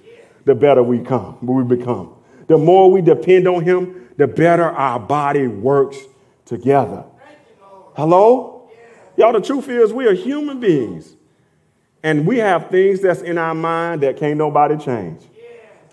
the 0.45 0.53
better 0.53 0.83
we 0.83 0.99
come, 0.99 1.37
we 1.41 1.63
become. 1.63 2.15
The 2.47 2.57
more 2.57 2.91
we 2.91 3.01
depend 3.01 3.47
on 3.47 3.63
him, 3.63 4.09
the 4.17 4.27
better 4.27 4.65
our 4.65 4.99
body 4.99 5.47
works 5.47 5.97
together. 6.45 7.05
Hello? 7.95 8.69
Y'all, 9.17 9.33
the 9.33 9.41
truth 9.41 9.69
is 9.69 9.93
we 9.93 10.07
are 10.07 10.13
human 10.13 10.59
beings. 10.59 11.15
And 12.03 12.25
we 12.25 12.37
have 12.37 12.69
things 12.69 13.01
that's 13.01 13.21
in 13.21 13.37
our 13.37 13.53
mind 13.53 14.01
that 14.03 14.17
can't 14.17 14.37
nobody 14.37 14.77
change. 14.77 15.21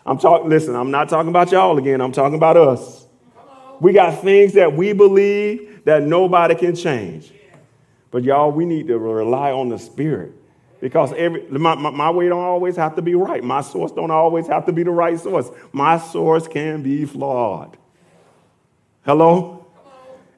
I'm 0.04 0.18
talking, 0.18 0.48
listen, 0.48 0.76
I'm 0.76 0.90
not 0.90 1.08
talking 1.08 1.30
about 1.30 1.50
y'all 1.50 1.76
again. 1.78 2.00
I'm 2.00 2.12
talking 2.12 2.36
about 2.36 2.56
us. 2.56 3.06
We 3.80 3.92
got 3.92 4.22
things 4.22 4.52
that 4.54 4.72
we 4.72 4.92
believe 4.92 5.84
that 5.84 6.02
nobody 6.02 6.54
can 6.54 6.76
change. 6.76 7.32
But 8.10 8.22
y'all, 8.22 8.52
we 8.52 8.64
need 8.64 8.86
to 8.88 8.98
rely 8.98 9.50
on 9.50 9.68
the 9.68 9.78
Spirit 9.78 10.32
because 10.80 11.12
every 11.14 11.42
my, 11.48 11.74
my, 11.74 11.90
my, 11.90 12.10
way 12.10 12.28
don't 12.28 12.42
always 12.42 12.76
have 12.76 12.94
to 12.96 13.02
be 13.02 13.14
right. 13.14 13.42
My 13.42 13.60
source 13.60 13.92
don't 13.92 14.10
always 14.10 14.46
have 14.46 14.64
to 14.66 14.72
be 14.72 14.84
the 14.84 14.90
right 14.90 15.18
source. 15.18 15.50
My 15.72 15.98
source 15.98 16.46
can 16.46 16.82
be 16.82 17.04
flawed. 17.04 17.76
Hello? 19.04 19.66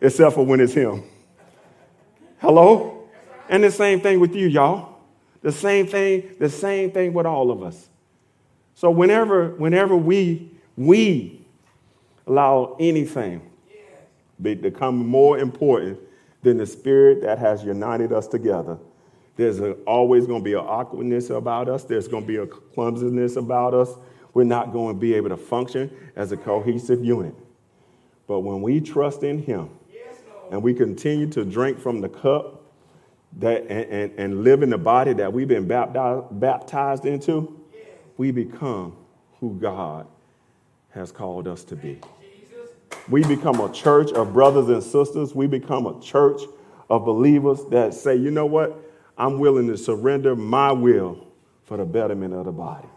Except 0.00 0.34
for 0.34 0.46
when 0.46 0.60
it's 0.60 0.72
him. 0.72 1.02
Hello? 2.38 3.08
And 3.48 3.64
the 3.64 3.70
same 3.70 4.00
thing 4.00 4.20
with 4.20 4.34
you, 4.34 4.46
y'all. 4.46 4.87
The 5.42 5.52
same 5.52 5.86
thing, 5.86 6.34
the 6.38 6.48
same 6.48 6.90
thing 6.90 7.12
with 7.12 7.26
all 7.26 7.50
of 7.50 7.62
us. 7.62 7.88
So 8.74 8.90
whenever, 8.90 9.50
whenever 9.56 9.96
we, 9.96 10.50
we 10.76 11.44
allow 12.26 12.76
anything 12.78 13.42
be, 14.40 14.54
become 14.54 15.06
more 15.06 15.38
important 15.38 15.98
than 16.42 16.58
the 16.58 16.66
spirit 16.66 17.22
that 17.22 17.38
has 17.38 17.64
united 17.64 18.12
us 18.12 18.28
together, 18.28 18.78
there's 19.36 19.60
a, 19.60 19.72
always 19.84 20.26
going 20.26 20.40
to 20.40 20.44
be 20.44 20.54
an 20.54 20.60
awkwardness 20.60 21.30
about 21.30 21.68
us. 21.68 21.84
There's 21.84 22.08
going 22.08 22.24
to 22.24 22.26
be 22.26 22.36
a 22.36 22.46
clumsiness 22.46 23.36
about 23.36 23.74
us. 23.74 23.94
We're 24.34 24.44
not 24.44 24.72
going 24.72 24.96
to 24.96 25.00
be 25.00 25.14
able 25.14 25.30
to 25.30 25.36
function 25.36 25.90
as 26.16 26.32
a 26.32 26.36
cohesive 26.36 27.04
unit. 27.04 27.34
But 28.26 28.40
when 28.40 28.60
we 28.60 28.80
trust 28.80 29.22
in 29.22 29.42
Him 29.42 29.70
and 30.50 30.62
we 30.62 30.74
continue 30.74 31.28
to 31.30 31.44
drink 31.44 31.78
from 31.78 32.00
the 32.00 32.08
cup 32.08 32.57
that, 33.38 33.62
and, 33.68 33.90
and, 33.90 34.18
and 34.18 34.44
live 34.44 34.62
in 34.62 34.70
the 34.70 34.78
body 34.78 35.12
that 35.14 35.32
we've 35.32 35.48
been 35.48 35.66
baptized, 35.66 36.24
baptized 36.32 37.04
into, 37.04 37.60
we 38.16 38.30
become 38.30 38.96
who 39.40 39.54
God 39.54 40.06
has 40.90 41.12
called 41.12 41.46
us 41.46 41.62
to 41.64 41.76
be. 41.76 42.00
We 43.08 43.24
become 43.24 43.60
a 43.60 43.72
church 43.72 44.12
of 44.12 44.32
brothers 44.32 44.68
and 44.68 44.82
sisters. 44.82 45.34
We 45.34 45.46
become 45.46 45.86
a 45.86 46.00
church 46.00 46.42
of 46.90 47.04
believers 47.04 47.60
that 47.70 47.94
say, 47.94 48.16
you 48.16 48.30
know 48.30 48.46
what? 48.46 48.76
I'm 49.16 49.38
willing 49.38 49.66
to 49.68 49.76
surrender 49.76 50.36
my 50.36 50.72
will 50.72 51.26
for 51.64 51.76
the 51.76 51.84
betterment 51.84 52.34
of 52.34 52.46
the 52.46 52.52
body. 52.52 52.88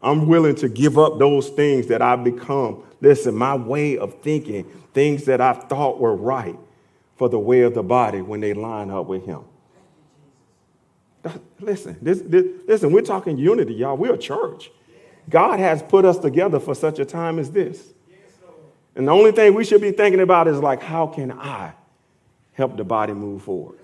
I'm 0.00 0.26
willing 0.26 0.54
to 0.56 0.68
give 0.68 0.98
up 0.98 1.18
those 1.18 1.48
things 1.48 1.88
that 1.88 2.00
I've 2.00 2.22
become. 2.22 2.84
Listen, 3.00 3.34
my 3.34 3.56
way 3.56 3.98
of 3.98 4.22
thinking, 4.22 4.64
things 4.94 5.24
that 5.24 5.40
I 5.40 5.54
thought 5.54 5.98
were 5.98 6.14
right 6.14 6.58
for 7.18 7.28
the 7.28 7.38
way 7.38 7.62
of 7.62 7.74
the 7.74 7.82
body 7.82 8.22
when 8.22 8.40
they 8.40 8.54
line 8.54 8.90
up 8.90 9.06
with 9.06 9.26
Him. 9.26 9.40
Listen, 11.60 11.98
this, 12.00 12.22
this, 12.24 12.44
listen, 12.66 12.92
we're 12.92 13.02
talking 13.02 13.36
unity, 13.36 13.74
y'all. 13.74 13.96
We're 13.96 14.14
a 14.14 14.18
church. 14.18 14.70
God 15.28 15.58
has 15.58 15.82
put 15.82 16.04
us 16.04 16.18
together 16.18 16.60
for 16.60 16.74
such 16.74 17.00
a 17.00 17.04
time 17.04 17.38
as 17.38 17.50
this. 17.50 17.92
And 18.94 19.06
the 19.08 19.12
only 19.12 19.32
thing 19.32 19.54
we 19.54 19.64
should 19.64 19.80
be 19.80 19.90
thinking 19.90 20.20
about 20.20 20.48
is 20.48 20.60
like, 20.60 20.80
how 20.80 21.06
can 21.08 21.32
I 21.32 21.72
help 22.52 22.76
the 22.76 22.84
body 22.84 23.12
move 23.12 23.42
forward? 23.42 23.78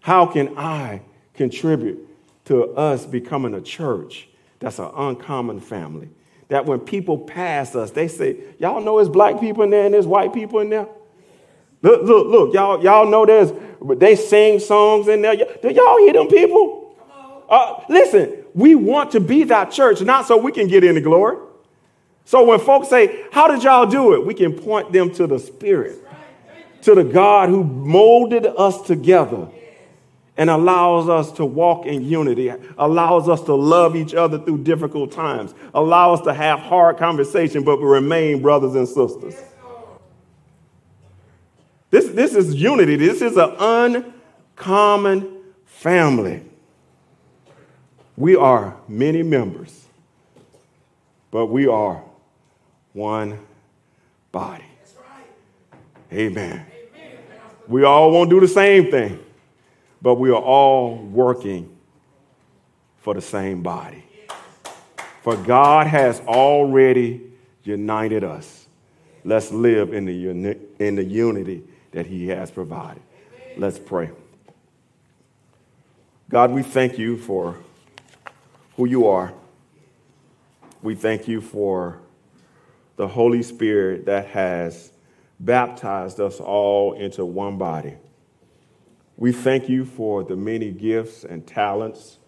How 0.00 0.26
can 0.26 0.56
I 0.56 1.02
contribute 1.34 2.08
to 2.44 2.66
us 2.74 3.04
becoming 3.04 3.54
a 3.54 3.60
church 3.60 4.28
that's 4.60 4.78
an 4.78 4.90
uncommon 4.94 5.60
family? 5.60 6.10
That 6.48 6.64
when 6.64 6.78
people 6.80 7.18
pass 7.18 7.74
us, 7.74 7.90
they 7.90 8.06
say, 8.06 8.36
Y'all 8.58 8.80
know 8.80 8.96
there's 8.96 9.08
black 9.08 9.40
people 9.40 9.64
in 9.64 9.70
there 9.70 9.84
and 9.84 9.92
there's 9.92 10.06
white 10.06 10.32
people 10.32 10.60
in 10.60 10.70
there? 10.70 10.86
Look, 11.82 12.02
look, 12.02 12.26
look, 12.26 12.54
y'all, 12.54 12.82
y'all 12.82 13.06
know 13.06 13.26
there's, 13.26 13.52
they 13.98 14.16
sing 14.16 14.58
songs 14.58 15.08
in 15.08 15.22
there. 15.22 15.36
Do 15.36 15.70
y'all 15.70 15.98
hear 15.98 16.14
them 16.14 16.28
people? 16.28 16.96
Uh, 17.48 17.80
listen, 17.88 18.44
we 18.54 18.74
want 18.74 19.12
to 19.12 19.20
be 19.20 19.44
that 19.44 19.70
church, 19.70 20.00
not 20.00 20.26
so 20.26 20.36
we 20.36 20.50
can 20.52 20.66
get 20.66 20.82
into 20.82 21.00
glory. 21.00 21.36
So 22.24 22.44
when 22.44 22.58
folks 22.58 22.88
say, 22.88 23.24
How 23.30 23.46
did 23.48 23.62
y'all 23.62 23.86
do 23.86 24.14
it? 24.14 24.26
We 24.26 24.34
can 24.34 24.52
point 24.52 24.92
them 24.92 25.12
to 25.14 25.26
the 25.26 25.38
Spirit, 25.38 25.96
to 26.82 26.94
the 26.94 27.04
God 27.04 27.48
who 27.48 27.62
molded 27.62 28.46
us 28.46 28.82
together 28.82 29.48
and 30.36 30.50
allows 30.50 31.08
us 31.08 31.32
to 31.32 31.44
walk 31.46 31.86
in 31.86 32.02
unity, 32.04 32.52
allows 32.76 33.28
us 33.28 33.42
to 33.42 33.54
love 33.54 33.96
each 33.96 34.14
other 34.14 34.38
through 34.38 34.58
difficult 34.58 35.12
times, 35.12 35.54
allow 35.72 36.12
us 36.12 36.20
to 36.22 36.34
have 36.34 36.58
hard 36.58 36.98
conversation, 36.98 37.64
but 37.64 37.80
we 37.80 37.86
remain 37.86 38.42
brothers 38.42 38.74
and 38.74 38.86
sisters. 38.86 39.34
This, 41.96 42.08
this 42.08 42.34
is 42.34 42.54
unity. 42.54 42.96
This 42.96 43.22
is 43.22 43.38
an 43.38 43.54
uncommon 43.58 45.38
family. 45.64 46.42
We 48.18 48.36
are 48.36 48.76
many 48.86 49.22
members, 49.22 49.86
but 51.30 51.46
we 51.46 51.66
are 51.66 52.02
one 52.92 53.38
body. 54.30 54.64
Amen. 56.12 56.66
We 57.66 57.84
all 57.84 58.10
won't 58.10 58.28
do 58.28 58.40
the 58.40 58.48
same 58.48 58.90
thing, 58.90 59.18
but 60.02 60.16
we 60.16 60.28
are 60.28 60.34
all 60.34 60.98
working 60.98 61.74
for 62.98 63.14
the 63.14 63.22
same 63.22 63.62
body. 63.62 64.04
For 65.22 65.34
God 65.34 65.86
has 65.86 66.20
already 66.20 67.22
united 67.64 68.22
us. 68.22 68.66
Let's 69.24 69.50
live 69.50 69.94
in 69.94 70.04
the, 70.04 70.14
uni- 70.14 70.58
in 70.78 70.94
the 70.96 71.02
unity 71.02 71.64
that 71.96 72.04
He 72.06 72.28
has 72.28 72.50
provided. 72.50 73.02
Let's 73.56 73.78
pray. 73.78 74.10
God, 76.28 76.50
we 76.50 76.62
thank 76.62 76.98
you 76.98 77.16
for 77.16 77.56
who 78.76 78.84
you 78.84 79.06
are. 79.06 79.32
We 80.82 80.94
thank 80.94 81.26
you 81.26 81.40
for 81.40 81.98
the 82.96 83.08
Holy 83.08 83.42
Spirit 83.42 84.04
that 84.04 84.26
has 84.26 84.92
baptized 85.40 86.20
us 86.20 86.38
all 86.38 86.92
into 86.92 87.24
one 87.24 87.56
body. 87.56 87.94
We 89.16 89.32
thank 89.32 89.66
you 89.66 89.86
for 89.86 90.22
the 90.22 90.36
many 90.36 90.72
gifts 90.72 91.24
and 91.24 91.46
talents 91.46 92.18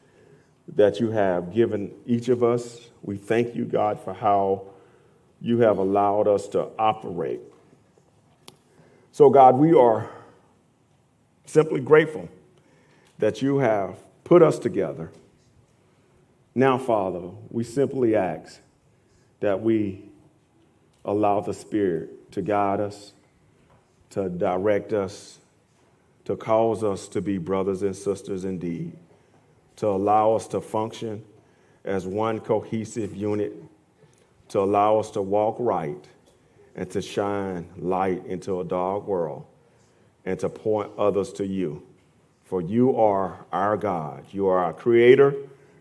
that 0.76 0.98
you 0.98 1.10
have 1.10 1.52
given 1.52 1.92
each 2.06 2.30
of 2.30 2.42
us. 2.42 2.88
We 3.02 3.18
thank 3.18 3.54
you, 3.54 3.66
God, 3.66 4.00
for 4.00 4.14
how 4.14 4.68
you 5.42 5.58
have 5.58 5.76
allowed 5.76 6.26
us 6.26 6.48
to 6.48 6.68
operate. 6.78 7.40
So, 9.18 9.30
God, 9.30 9.56
we 9.56 9.74
are 9.74 10.08
simply 11.44 11.80
grateful 11.80 12.28
that 13.18 13.42
you 13.42 13.58
have 13.58 13.96
put 14.22 14.44
us 14.44 14.60
together. 14.60 15.10
Now, 16.54 16.78
Father, 16.78 17.30
we 17.50 17.64
simply 17.64 18.14
ask 18.14 18.60
that 19.40 19.60
we 19.60 20.04
allow 21.04 21.40
the 21.40 21.52
Spirit 21.52 22.30
to 22.30 22.42
guide 22.42 22.78
us, 22.78 23.12
to 24.10 24.28
direct 24.28 24.92
us, 24.92 25.40
to 26.24 26.36
cause 26.36 26.84
us 26.84 27.08
to 27.08 27.20
be 27.20 27.38
brothers 27.38 27.82
and 27.82 27.96
sisters 27.96 28.44
indeed, 28.44 28.92
to 29.78 29.88
allow 29.88 30.34
us 30.34 30.46
to 30.46 30.60
function 30.60 31.24
as 31.84 32.06
one 32.06 32.38
cohesive 32.38 33.16
unit, 33.16 33.52
to 34.50 34.60
allow 34.60 35.00
us 35.00 35.10
to 35.10 35.20
walk 35.20 35.56
right 35.58 36.06
and 36.78 36.88
to 36.92 37.02
shine 37.02 37.68
light 37.76 38.24
into 38.26 38.60
a 38.60 38.64
dark 38.64 39.04
world 39.04 39.44
and 40.24 40.38
to 40.38 40.48
point 40.48 40.88
others 40.96 41.32
to 41.32 41.44
you. 41.44 41.82
For 42.44 42.62
you 42.62 42.96
are 42.96 43.44
our 43.50 43.76
God. 43.76 44.24
You 44.30 44.46
are 44.46 44.60
our 44.60 44.72
creator 44.72 45.34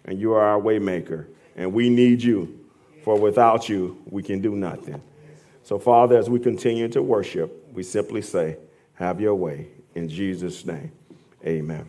and 0.05 0.19
you 0.19 0.33
are 0.33 0.41
our 0.41 0.59
waymaker. 0.59 1.27
And 1.55 1.71
we 1.71 1.89
need 1.89 2.23
you. 2.23 2.65
For 3.03 3.17
without 3.17 3.69
you, 3.69 4.01
we 4.09 4.23
can 4.23 4.41
do 4.41 4.55
nothing. 4.55 4.99
So, 5.61 5.77
Father, 5.77 6.17
as 6.17 6.31
we 6.31 6.39
continue 6.39 6.87
to 6.89 7.03
worship, 7.03 7.71
we 7.73 7.83
simply 7.83 8.23
say, 8.23 8.57
Have 8.95 9.21
your 9.21 9.35
way. 9.35 9.67
In 9.93 10.09
Jesus' 10.09 10.65
name, 10.65 10.91
amen. 11.45 11.87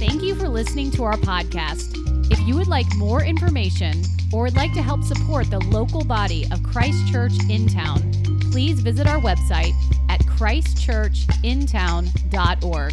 Thank 0.00 0.22
you 0.22 0.34
for 0.34 0.48
listening 0.48 0.90
to 0.92 1.04
our 1.04 1.16
podcast. 1.16 2.15
You 2.46 2.56
would 2.56 2.68
like 2.68 2.86
more 2.94 3.24
information 3.24 4.04
or 4.32 4.44
would 4.44 4.54
like 4.54 4.72
to 4.74 4.82
help 4.82 5.02
support 5.02 5.50
the 5.50 5.58
local 5.58 6.04
body 6.04 6.46
of 6.52 6.62
Christ 6.62 7.12
Church 7.12 7.32
in 7.50 7.66
town, 7.66 8.08
please 8.52 8.78
visit 8.78 9.08
our 9.08 9.18
website 9.18 9.72
at 10.08 10.20
christchurchintown.org. 10.20 12.92